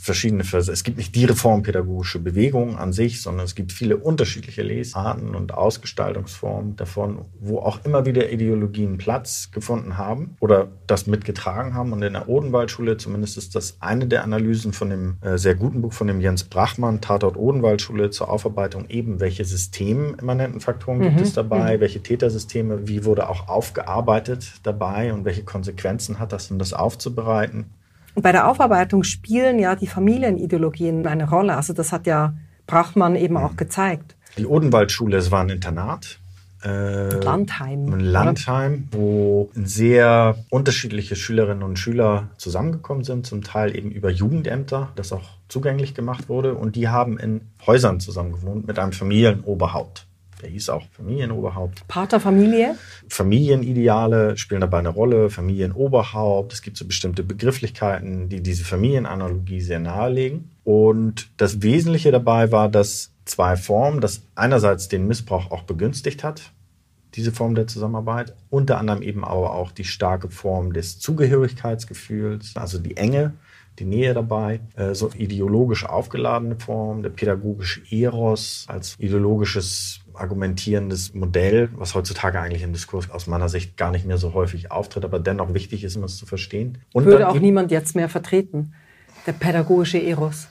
verschiedene, 0.07 0.41
es 0.41 0.83
gibt 0.83 0.97
nicht 0.97 1.13
die 1.13 1.25
reformpädagogische 1.25 2.19
Bewegung 2.19 2.77
an 2.77 2.93
sich, 2.93 3.21
sondern 3.21 3.45
es 3.45 3.53
gibt 3.53 3.71
viele 3.71 3.97
unterschiedliche 3.97 4.63
Lesarten 4.63 5.35
und 5.35 5.53
Ausgestaltungsformen 5.53 6.75
davon, 6.75 7.25
wo 7.39 7.59
auch 7.59 7.85
immer 7.85 8.05
wieder 8.05 8.31
Ideologien 8.31 8.97
Platz 8.97 9.51
gefunden 9.51 9.97
haben 9.97 10.35
oder 10.39 10.69
das 10.87 11.05
mitgetragen 11.05 11.75
haben. 11.75 11.93
Und 11.93 12.01
in 12.01 12.13
der 12.13 12.29
Odenwaldschule, 12.29 12.97
zumindest 12.97 13.37
ist 13.37 13.53
das 13.53 13.77
eine 13.81 14.07
der 14.07 14.23
Analysen 14.23 14.73
von 14.73 14.89
dem 14.89 15.17
äh, 15.21 15.37
sehr 15.37 15.55
guten 15.55 15.81
Buch 15.81 15.93
von 15.93 16.07
dem 16.07 16.21
Jens 16.21 16.45
Brachmann, 16.45 17.01
Tatort 17.01 17.37
Odenwaldschule, 17.37 18.09
zur 18.09 18.29
Aufarbeitung 18.29 18.89
eben, 18.89 19.19
welche 19.19 19.45
systemimmanenten 19.45 20.61
Faktoren 20.61 21.01
gibt 21.01 21.17
mhm. 21.17 21.23
es 21.23 21.33
dabei, 21.33 21.77
mhm. 21.77 21.81
welche 21.81 22.01
Tätersysteme, 22.01 22.87
wie 22.87 23.03
wurde 23.03 23.29
auch 23.29 23.49
aufgearbeitet 23.49 24.53
dabei 24.63 25.13
und 25.13 25.25
welche 25.25 25.43
Konsequenzen 25.43 26.17
hat 26.17 26.31
das, 26.31 26.49
um 26.49 26.59
das 26.59 26.73
aufzubereiten. 26.73 27.65
Und 28.17 28.23
bei 28.23 28.31
der 28.31 28.47
Aufarbeitung 28.47 29.03
spielen 29.03 29.59
ja 29.59 29.75
die 29.75 29.85
Familienideologien 29.85 31.05
eine 31.05 31.29
Rolle. 31.29 31.55
Also 31.55 31.73
das 31.73 31.91
hat 31.91 32.07
ja 32.07 32.33
Brachmann 32.65 33.15
eben 33.15 33.37
auch 33.37 33.55
gezeigt. 33.57 34.15
Die 34.39 34.47
Odenwaldschule, 34.47 35.17
es 35.17 35.29
war 35.29 35.41
ein 35.41 35.49
Internat. 35.49 36.17
Äh, 36.63 37.09
Landheim. 37.19 37.93
Ein 37.93 37.99
Landheim, 37.99 38.87
oder? 38.89 38.97
wo 38.97 39.51
sehr 39.53 40.35
unterschiedliche 40.49 41.15
Schülerinnen 41.15 41.61
und 41.61 41.77
Schüler 41.77 42.29
zusammengekommen 42.37 43.03
sind, 43.03 43.27
zum 43.27 43.43
Teil 43.43 43.77
eben 43.77 43.91
über 43.91 44.09
Jugendämter, 44.09 44.89
das 44.95 45.13
auch 45.13 45.29
zugänglich 45.47 45.93
gemacht 45.93 46.27
wurde. 46.27 46.55
Und 46.55 46.75
die 46.75 46.87
haben 46.87 47.19
in 47.19 47.41
Häusern 47.67 47.99
zusammengewohnt 47.99 48.65
mit 48.65 48.79
einem 48.79 48.93
Familienoberhaupt. 48.93 50.06
Der 50.41 50.49
hieß 50.49 50.69
auch 50.69 50.85
Familienoberhaupt. 50.91 51.87
Paterfamilie? 51.87 52.75
Familienideale 53.09 54.37
spielen 54.37 54.61
dabei 54.61 54.79
eine 54.79 54.89
Rolle, 54.89 55.29
Familienoberhaupt. 55.29 56.53
Es 56.53 56.61
gibt 56.61 56.77
so 56.77 56.85
bestimmte 56.85 57.23
Begrifflichkeiten, 57.23 58.29
die 58.29 58.41
diese 58.41 58.63
Familienanalogie 58.63 59.61
sehr 59.61 59.79
nahelegen. 59.79 60.51
Und 60.63 61.29
das 61.37 61.61
Wesentliche 61.61 62.11
dabei 62.11 62.51
war, 62.51 62.69
dass 62.69 63.11
zwei 63.25 63.55
Formen, 63.55 64.01
das 64.01 64.23
einerseits 64.35 64.87
den 64.87 65.07
Missbrauch 65.07 65.51
auch 65.51 65.63
begünstigt 65.63 66.23
hat, 66.23 66.51
diese 67.15 67.31
Form 67.31 67.55
der 67.55 67.67
Zusammenarbeit, 67.67 68.35
unter 68.49 68.77
anderem 68.77 69.01
eben 69.01 69.23
aber 69.23 69.53
auch 69.53 69.71
die 69.71 69.85
starke 69.85 70.29
Form 70.29 70.73
des 70.73 70.99
Zugehörigkeitsgefühls, 70.99 72.55
also 72.55 72.77
die 72.77 72.97
Enge, 72.97 73.33
die 73.79 73.85
Nähe 73.85 74.13
dabei, 74.13 74.59
äh, 74.75 74.93
so 74.93 75.11
ideologisch 75.15 75.85
aufgeladene 75.85 76.59
Form, 76.59 77.03
der 77.03 77.09
pädagogische 77.09 77.81
Eros 77.91 78.65
als 78.67 78.95
ideologisches 78.99 80.01
argumentierendes 80.19 81.13
Modell, 81.13 81.69
was 81.75 81.95
heutzutage 81.95 82.39
eigentlich 82.39 82.63
im 82.63 82.73
Diskurs 82.73 83.09
aus 83.09 83.27
meiner 83.27 83.49
Sicht 83.49 83.77
gar 83.77 83.91
nicht 83.91 84.05
mehr 84.05 84.17
so 84.17 84.33
häufig 84.33 84.71
auftritt, 84.71 85.05
aber 85.05 85.19
dennoch 85.19 85.53
wichtig 85.53 85.83
ist, 85.83 85.95
um 85.95 86.03
es 86.03 86.17
zu 86.17 86.25
verstehen. 86.25 86.79
Und 86.93 87.05
Würde 87.05 87.27
auch 87.29 87.39
niemand 87.39 87.71
jetzt 87.71 87.95
mehr 87.95 88.09
vertreten, 88.09 88.73
der 89.25 89.33
pädagogische 89.33 89.97
Eros. 89.97 90.47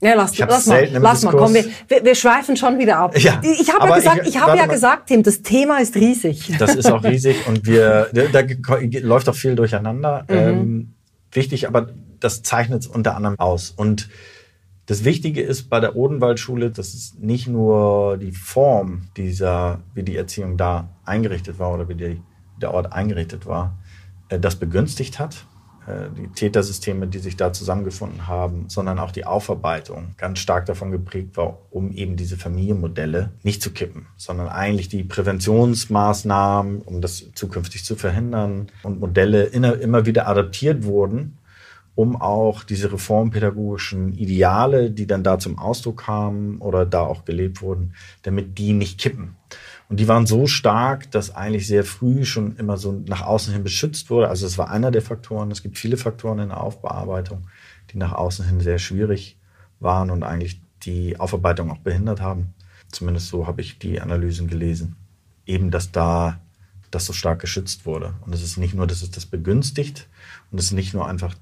Ja, 0.00 0.14
lass, 0.14 0.38
lass 0.38 0.66
mal, 0.66 0.88
lass 0.92 1.22
mal, 1.24 1.32
komm, 1.32 1.54
wir, 1.54 1.64
wir, 1.88 2.04
wir 2.04 2.14
schweifen 2.14 2.56
schon 2.56 2.78
wieder 2.78 2.98
ab. 2.98 3.18
Ja, 3.18 3.40
ich 3.42 3.72
habe 3.72 3.88
ja 3.88 3.96
gesagt, 3.96 4.20
ich, 4.22 4.28
ich 4.28 4.40
habe 4.40 4.56
ja 4.56 4.66
mal, 4.66 4.72
gesagt, 4.72 5.08
Tim, 5.08 5.24
das 5.24 5.42
Thema 5.42 5.80
ist 5.80 5.96
riesig. 5.96 6.52
Das 6.58 6.76
ist 6.76 6.90
auch 6.90 7.02
riesig 7.02 7.36
und 7.48 7.66
wir, 7.66 8.08
da, 8.12 8.42
da 8.42 8.76
läuft 9.00 9.28
auch 9.28 9.34
viel 9.34 9.56
durcheinander. 9.56 10.24
Mhm. 10.28 10.36
Ähm, 10.36 10.94
wichtig, 11.32 11.66
aber 11.66 11.88
das 12.20 12.42
zeichnet 12.42 12.82
es 12.82 12.86
unter 12.86 13.16
anderem 13.16 13.38
aus. 13.40 13.72
Und 13.76 14.08
das 14.88 15.04
Wichtige 15.04 15.42
ist 15.42 15.68
bei 15.68 15.80
der 15.80 15.96
Odenwaldschule, 15.96 16.70
dass 16.70 16.94
es 16.94 17.14
nicht 17.20 17.46
nur 17.46 18.16
die 18.16 18.32
Form 18.32 19.02
dieser, 19.18 19.80
wie 19.92 20.02
die 20.02 20.16
Erziehung 20.16 20.56
da 20.56 20.88
eingerichtet 21.04 21.58
war 21.58 21.74
oder 21.74 21.90
wie 21.90 21.94
die, 21.94 22.22
der 22.56 22.72
Ort 22.72 22.90
eingerichtet 22.90 23.44
war, 23.44 23.76
äh, 24.30 24.40
das 24.40 24.56
begünstigt 24.56 25.18
hat, 25.18 25.44
äh, 25.86 26.08
die 26.16 26.28
Tätersysteme, 26.28 27.06
die 27.06 27.18
sich 27.18 27.36
da 27.36 27.52
zusammengefunden 27.52 28.28
haben, 28.28 28.70
sondern 28.70 28.98
auch 28.98 29.10
die 29.10 29.26
Aufarbeitung 29.26 30.14
ganz 30.16 30.38
stark 30.38 30.64
davon 30.64 30.90
geprägt 30.90 31.36
war, 31.36 31.58
um 31.68 31.92
eben 31.92 32.16
diese 32.16 32.38
Familienmodelle 32.38 33.32
nicht 33.42 33.60
zu 33.60 33.72
kippen, 33.72 34.06
sondern 34.16 34.48
eigentlich 34.48 34.88
die 34.88 35.04
Präventionsmaßnahmen, 35.04 36.80
um 36.80 37.02
das 37.02 37.26
zukünftig 37.34 37.84
zu 37.84 37.94
verhindern. 37.94 38.68
Und 38.84 39.00
Modelle 39.00 39.44
immer 39.44 40.06
wieder 40.06 40.28
adaptiert 40.28 40.84
wurden, 40.84 41.36
um 41.98 42.14
auch 42.14 42.62
diese 42.62 42.92
reformpädagogischen 42.92 44.12
Ideale, 44.12 44.92
die 44.92 45.08
dann 45.08 45.24
da 45.24 45.40
zum 45.40 45.58
Ausdruck 45.58 46.04
kamen 46.04 46.58
oder 46.58 46.86
da 46.86 47.00
auch 47.00 47.24
gelebt 47.24 47.60
wurden, 47.60 47.94
damit 48.22 48.56
die 48.56 48.72
nicht 48.72 49.00
kippen. 49.00 49.34
Und 49.88 49.98
die 49.98 50.06
waren 50.06 50.24
so 50.24 50.46
stark, 50.46 51.10
dass 51.10 51.34
eigentlich 51.34 51.66
sehr 51.66 51.82
früh 51.82 52.24
schon 52.24 52.54
immer 52.54 52.76
so 52.76 52.92
nach 52.92 53.22
außen 53.22 53.52
hin 53.52 53.64
beschützt 53.64 54.10
wurde. 54.10 54.28
Also 54.28 54.46
es 54.46 54.56
war 54.58 54.70
einer 54.70 54.92
der 54.92 55.02
Faktoren. 55.02 55.50
Es 55.50 55.60
gibt 55.60 55.76
viele 55.76 55.96
Faktoren 55.96 56.38
in 56.38 56.50
der 56.50 56.62
Aufbearbeitung, 56.62 57.48
die 57.90 57.98
nach 57.98 58.12
außen 58.12 58.46
hin 58.46 58.60
sehr 58.60 58.78
schwierig 58.78 59.36
waren 59.80 60.10
und 60.10 60.22
eigentlich 60.22 60.60
die 60.84 61.18
Aufarbeitung 61.18 61.68
auch 61.68 61.78
behindert 61.78 62.20
haben. 62.20 62.54
Zumindest 62.92 63.26
so 63.26 63.48
habe 63.48 63.60
ich 63.60 63.80
die 63.80 64.00
Analysen 64.00 64.46
gelesen. 64.46 64.94
Eben, 65.46 65.72
dass 65.72 65.90
da 65.90 66.38
das 66.92 67.06
so 67.06 67.12
stark 67.12 67.40
geschützt 67.40 67.86
wurde. 67.86 68.14
Und 68.24 68.32
es 68.36 68.44
ist 68.44 68.56
nicht 68.56 68.74
nur, 68.74 68.86
dass 68.86 69.02
es 69.02 69.10
das 69.10 69.26
begünstigt 69.26 70.06
und 70.52 70.58
es 70.58 70.66
ist 70.66 70.72
nicht 70.72 70.94
nur 70.94 71.08
einfach 71.08 71.34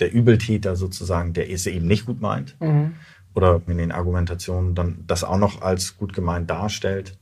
der 0.00 0.12
Übeltäter 0.12 0.76
sozusagen, 0.76 1.32
der 1.32 1.50
es 1.50 1.66
eben 1.66 1.86
nicht 1.86 2.06
gut 2.06 2.20
meint 2.20 2.56
mhm. 2.60 2.94
oder 3.34 3.60
in 3.66 3.78
den 3.78 3.92
Argumentationen 3.92 4.74
dann 4.74 5.04
das 5.06 5.24
auch 5.24 5.38
noch 5.38 5.62
als 5.62 5.96
gut 5.96 6.12
gemeint 6.12 6.50
darstellt, 6.50 7.16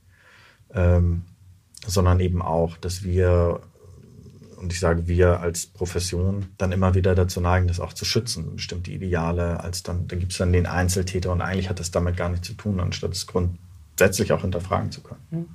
ähm, 0.73 1.23
sondern 1.85 2.19
eben 2.19 2.41
auch, 2.41 2.77
dass 2.77 3.03
wir, 3.03 3.61
und 4.57 4.73
ich 4.73 4.79
sage 4.79 5.07
wir 5.07 5.41
als 5.41 5.67
Profession, 5.67 6.47
dann 6.57 6.71
immer 6.71 6.95
wieder 6.95 7.13
dazu 7.13 7.41
neigen, 7.41 7.67
das 7.67 7.79
auch 7.79 7.93
zu 7.93 8.05
schützen, 8.05 8.55
bestimmte 8.55 8.91
Ideale, 8.91 9.59
als 9.59 9.83
dann, 9.83 10.07
da 10.07 10.15
gibt 10.15 10.31
es 10.31 10.37
dann 10.37 10.53
den 10.53 10.65
Einzeltäter 10.65 11.31
und 11.31 11.41
eigentlich 11.41 11.69
hat 11.69 11.79
das 11.79 11.91
damit 11.91 12.17
gar 12.17 12.29
nichts 12.29 12.47
zu 12.47 12.53
tun, 12.53 12.79
anstatt 12.79 13.11
es 13.11 13.27
grundsätzlich 13.27 14.31
auch 14.31 14.41
hinterfragen 14.41 14.91
zu 14.91 15.01
können. 15.01 15.21
Mhm. 15.29 15.45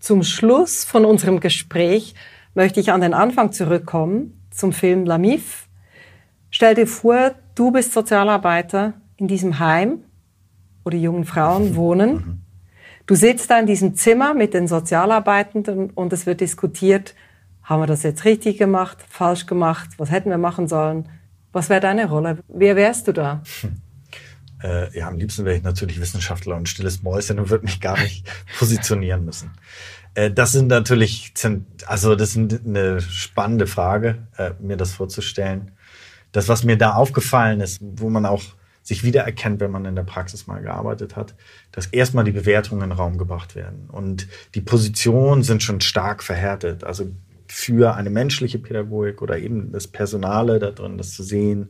Zum 0.00 0.22
Schluss 0.22 0.84
von 0.84 1.04
unserem 1.04 1.40
Gespräch 1.40 2.14
möchte 2.54 2.80
ich 2.80 2.92
an 2.92 3.00
den 3.00 3.14
Anfang 3.14 3.52
zurückkommen, 3.52 4.40
zum 4.50 4.72
Film 4.72 5.04
Lamif. 5.04 5.67
Stell 6.58 6.74
dir 6.74 6.88
vor, 6.88 7.36
du 7.54 7.70
bist 7.70 7.92
Sozialarbeiter 7.92 8.94
in 9.16 9.28
diesem 9.28 9.60
Heim, 9.60 10.00
wo 10.82 10.90
die 10.90 11.00
jungen 11.00 11.24
Frauen 11.24 11.76
wohnen. 11.76 12.14
Mhm. 12.14 12.40
Du 13.06 13.14
sitzt 13.14 13.48
da 13.52 13.60
in 13.60 13.66
diesem 13.66 13.94
Zimmer 13.94 14.34
mit 14.34 14.54
den 14.54 14.66
Sozialarbeitenden 14.66 15.90
und 15.90 16.12
es 16.12 16.26
wird 16.26 16.40
diskutiert, 16.40 17.14
haben 17.62 17.82
wir 17.82 17.86
das 17.86 18.02
jetzt 18.02 18.24
richtig 18.24 18.58
gemacht, 18.58 18.98
falsch 19.08 19.46
gemacht, 19.46 19.90
was 19.98 20.10
hätten 20.10 20.30
wir 20.30 20.38
machen 20.38 20.66
sollen? 20.66 21.08
Was 21.52 21.70
wäre 21.70 21.78
deine 21.80 22.08
Rolle? 22.08 22.38
Wer 22.48 22.74
wärst 22.74 23.06
du 23.06 23.12
da? 23.12 23.40
Äh, 24.60 24.98
ja, 24.98 25.06
am 25.06 25.16
liebsten 25.16 25.44
wäre 25.44 25.54
ich 25.54 25.62
natürlich 25.62 26.00
Wissenschaftler 26.00 26.56
und 26.56 26.68
stilles 26.68 27.04
Mäuschen 27.04 27.38
und 27.38 27.50
würde 27.50 27.66
mich 27.66 27.80
gar 27.80 27.96
nicht 28.00 28.28
positionieren 28.58 29.24
müssen. 29.24 29.52
Äh, 30.14 30.32
das 30.32 30.50
sind 30.50 30.66
natürlich, 30.66 31.32
also 31.86 32.16
das 32.16 32.34
ist 32.34 32.66
eine 32.66 33.00
spannende 33.00 33.68
Frage, 33.68 34.26
äh, 34.36 34.50
mir 34.58 34.76
das 34.76 34.90
vorzustellen. 34.90 35.70
Das, 36.32 36.48
was 36.48 36.64
mir 36.64 36.76
da 36.76 36.94
aufgefallen 36.94 37.60
ist, 37.60 37.80
wo 37.80 38.10
man 38.10 38.26
auch 38.26 38.42
sich 38.82 39.04
wiedererkennt, 39.04 39.60
wenn 39.60 39.70
man 39.70 39.84
in 39.84 39.94
der 39.94 40.02
Praxis 40.02 40.46
mal 40.46 40.62
gearbeitet 40.62 41.14
hat, 41.14 41.34
dass 41.72 41.86
erstmal 41.86 42.24
die 42.24 42.32
Bewertungen 42.32 42.82
in 42.82 42.90
den 42.90 42.98
Raum 42.98 43.18
gebracht 43.18 43.54
werden. 43.54 43.88
Und 43.90 44.26
die 44.54 44.62
Positionen 44.62 45.42
sind 45.42 45.62
schon 45.62 45.82
stark 45.82 46.22
verhärtet. 46.22 46.84
Also 46.84 47.10
für 47.46 47.94
eine 47.94 48.10
menschliche 48.10 48.58
Pädagogik 48.58 49.20
oder 49.20 49.38
eben 49.38 49.72
das 49.72 49.86
Personale 49.86 50.58
da 50.58 50.70
drin, 50.70 50.96
das 50.96 51.12
zu 51.12 51.22
sehen, 51.22 51.68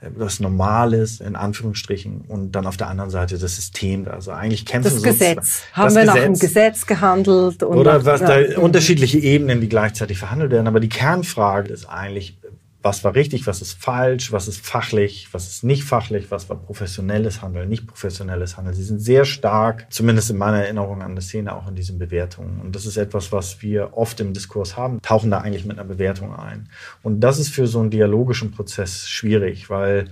äh, 0.00 0.10
was 0.14 0.40
Normales, 0.40 1.20
in 1.20 1.36
Anführungsstrichen, 1.36 2.22
und 2.22 2.52
dann 2.52 2.66
auf 2.66 2.76
der 2.76 2.88
anderen 2.88 3.10
Seite 3.10 3.38
das 3.38 3.56
System. 3.56 4.06
Also 4.08 4.32
eigentlich 4.32 4.66
kämpfen 4.66 4.92
Das 4.92 5.02
Gesetz. 5.02 5.62
Haben 5.72 5.86
das 5.86 5.94
wir 5.94 6.00
Gesetz. 6.02 6.14
nach 6.14 6.22
dem 6.22 6.38
Gesetz 6.38 6.86
gehandelt? 6.86 7.62
oder 7.62 8.04
was 8.04 8.20
ja, 8.20 8.42
da 8.42 8.58
unterschiedliche 8.58 9.18
Ebenen, 9.18 9.60
die 9.60 9.68
gleichzeitig 9.68 10.18
verhandelt 10.18 10.50
werden. 10.50 10.66
Aber 10.66 10.80
die 10.80 10.88
Kernfrage 10.88 11.72
ist 11.72 11.86
eigentlich, 11.86 12.38
was 12.86 13.02
war 13.02 13.16
richtig, 13.16 13.48
was 13.48 13.62
ist 13.62 13.82
falsch, 13.82 14.30
was 14.30 14.46
ist 14.46 14.64
fachlich, 14.64 15.26
was 15.32 15.48
ist 15.48 15.64
nicht 15.64 15.82
fachlich, 15.82 16.30
was 16.30 16.48
war 16.48 16.56
professionelles 16.56 17.42
Handeln, 17.42 17.68
nicht 17.68 17.84
professionelles 17.84 18.56
Handeln. 18.56 18.76
Sie 18.76 18.84
sind 18.84 19.00
sehr 19.00 19.24
stark, 19.24 19.92
zumindest 19.92 20.30
in 20.30 20.38
meiner 20.38 20.62
Erinnerung 20.62 21.02
an 21.02 21.16
die 21.16 21.20
Szene, 21.20 21.52
auch 21.52 21.66
in 21.66 21.74
diesen 21.74 21.98
Bewertungen. 21.98 22.60
Und 22.60 22.76
das 22.76 22.86
ist 22.86 22.96
etwas, 22.96 23.32
was 23.32 23.60
wir 23.60 23.96
oft 23.96 24.20
im 24.20 24.32
Diskurs 24.32 24.76
haben, 24.76 25.02
tauchen 25.02 25.32
da 25.32 25.38
eigentlich 25.38 25.64
mit 25.64 25.80
einer 25.80 25.88
Bewertung 25.88 26.32
ein. 26.32 26.68
Und 27.02 27.18
das 27.22 27.40
ist 27.40 27.48
für 27.48 27.66
so 27.66 27.80
einen 27.80 27.90
dialogischen 27.90 28.52
Prozess 28.52 29.08
schwierig, 29.08 29.68
weil 29.68 30.08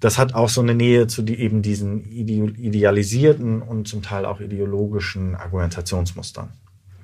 das 0.00 0.16
hat 0.16 0.34
auch 0.34 0.48
so 0.48 0.62
eine 0.62 0.74
Nähe 0.74 1.06
zu 1.06 1.20
die, 1.20 1.38
eben 1.38 1.60
diesen 1.60 2.10
idealisierten 2.10 3.60
und 3.60 3.88
zum 3.88 4.00
Teil 4.00 4.24
auch 4.24 4.40
ideologischen 4.40 5.34
Argumentationsmustern. 5.34 6.48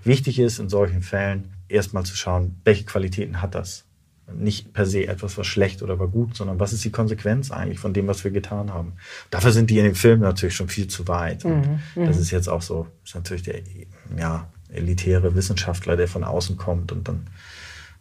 Wichtig 0.05 0.39
ist 0.39 0.59
in 0.59 0.71
solchen 0.71 1.03
Fällen 1.03 1.53
erstmal 1.69 2.07
zu 2.07 2.17
schauen, 2.17 2.63
welche 2.65 2.85
Qualitäten 2.85 3.43
hat 3.43 3.55
das? 3.55 3.85
Nicht 4.33 4.73
per 4.73 4.87
se 4.87 5.07
etwas, 5.07 5.39
was 5.39 5.47
schlecht 5.47 5.83
oder 5.83 5.99
war 5.99 6.09
gut, 6.09 6.37
sondern 6.37 6.59
was 6.59 6.73
ist 6.73 6.85
die 6.85 6.91
Konsequenz 6.91 7.51
eigentlich 7.51 7.79
von 7.79 7.93
dem, 7.93 8.07
was 8.09 8.25
wir 8.25 8.31
getan 8.33 8.73
haben. 8.73 8.95
Dafür 9.31 9.53
sind 9.53 9.71
die 9.71 9.79
in 9.79 9.85
dem 9.85 9.95
Film 9.95 10.21
natürlich 10.21 10.57
schon 10.57 10.69
viel 10.69 10.89
zu 10.89 11.07
weit. 11.07 11.45
Mhm, 11.45 11.81
das 11.95 12.17
mhm. 12.17 12.23
ist 12.23 12.31
jetzt 12.33 12.49
auch 12.49 12.63
so, 12.63 12.89
ist 13.05 13.15
natürlich 13.15 13.45
der 13.45 13.61
ja, 14.19 14.49
elitäre 14.69 15.35
Wissenschaftler, 15.35 15.97
der 15.97 16.09
von 16.09 16.25
außen 16.25 16.57
kommt 16.57 16.91
und 16.91 17.07
dann 17.07 17.27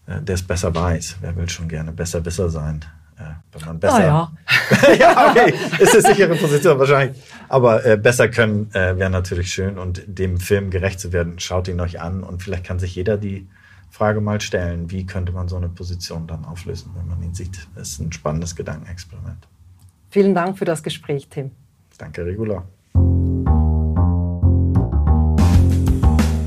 äh, 0.08 0.22
der 0.22 0.36
es 0.36 0.44
besser 0.44 0.74
weiß. 0.74 1.18
Wer 1.22 1.36
will 1.36 1.50
schon 1.50 1.68
gerne 1.68 1.92
besser 1.92 2.26
Wisser 2.26 2.50
sein? 2.50 2.86
Äh, 3.18 3.24
wenn 3.54 3.68
man 3.68 3.80
besser. 3.80 3.96
Ah, 3.96 4.32
ja. 4.84 4.94
ja, 5.00 5.32
okay. 5.32 5.54
Ist 5.80 5.94
eine 5.94 6.02
sichere 6.02 6.36
Position 6.36 6.78
wahrscheinlich. 6.78 7.22
Aber 7.48 7.86
äh, 7.86 7.98
besser 7.98 8.30
können 8.30 8.70
äh, 8.74 8.98
wäre 8.98 9.10
natürlich 9.10 9.54
schön 9.54 9.78
und 9.78 10.04
dem 10.06 10.40
Film 10.40 10.70
gerecht 10.70 11.00
zu 11.00 11.14
werden, 11.14 11.40
schaut 11.40 11.68
ihn 11.68 11.80
euch 11.80 12.02
an 12.02 12.24
und 12.24 12.44
vielleicht 12.44 12.66
kann 12.66 12.80
sich 12.80 12.96
jeder 12.96 13.18
die 13.18 13.48
Frage 13.96 14.20
mal 14.20 14.42
stellen, 14.42 14.92
wie 14.92 15.06
könnte 15.06 15.32
man 15.32 15.48
so 15.48 15.56
eine 15.56 15.70
Position 15.70 16.28
dann 16.28 16.44
auflösen, 16.44 16.92
wenn 16.98 17.08
man 17.08 17.24
ihn 17.24 17.34
sieht. 17.34 17.66
Das 17.76 17.92
ist 17.92 18.02
ein 18.02 18.12
spannendes 18.12 18.58
Gedankenexperiment. 18.58 19.48
Vielen 20.10 20.36
Dank 20.36 20.58
für 20.58 20.66
das 20.66 20.84
Gespräch, 20.84 21.30
Tim. 21.30 21.52
Danke, 21.98 22.26
Regula. 22.26 22.66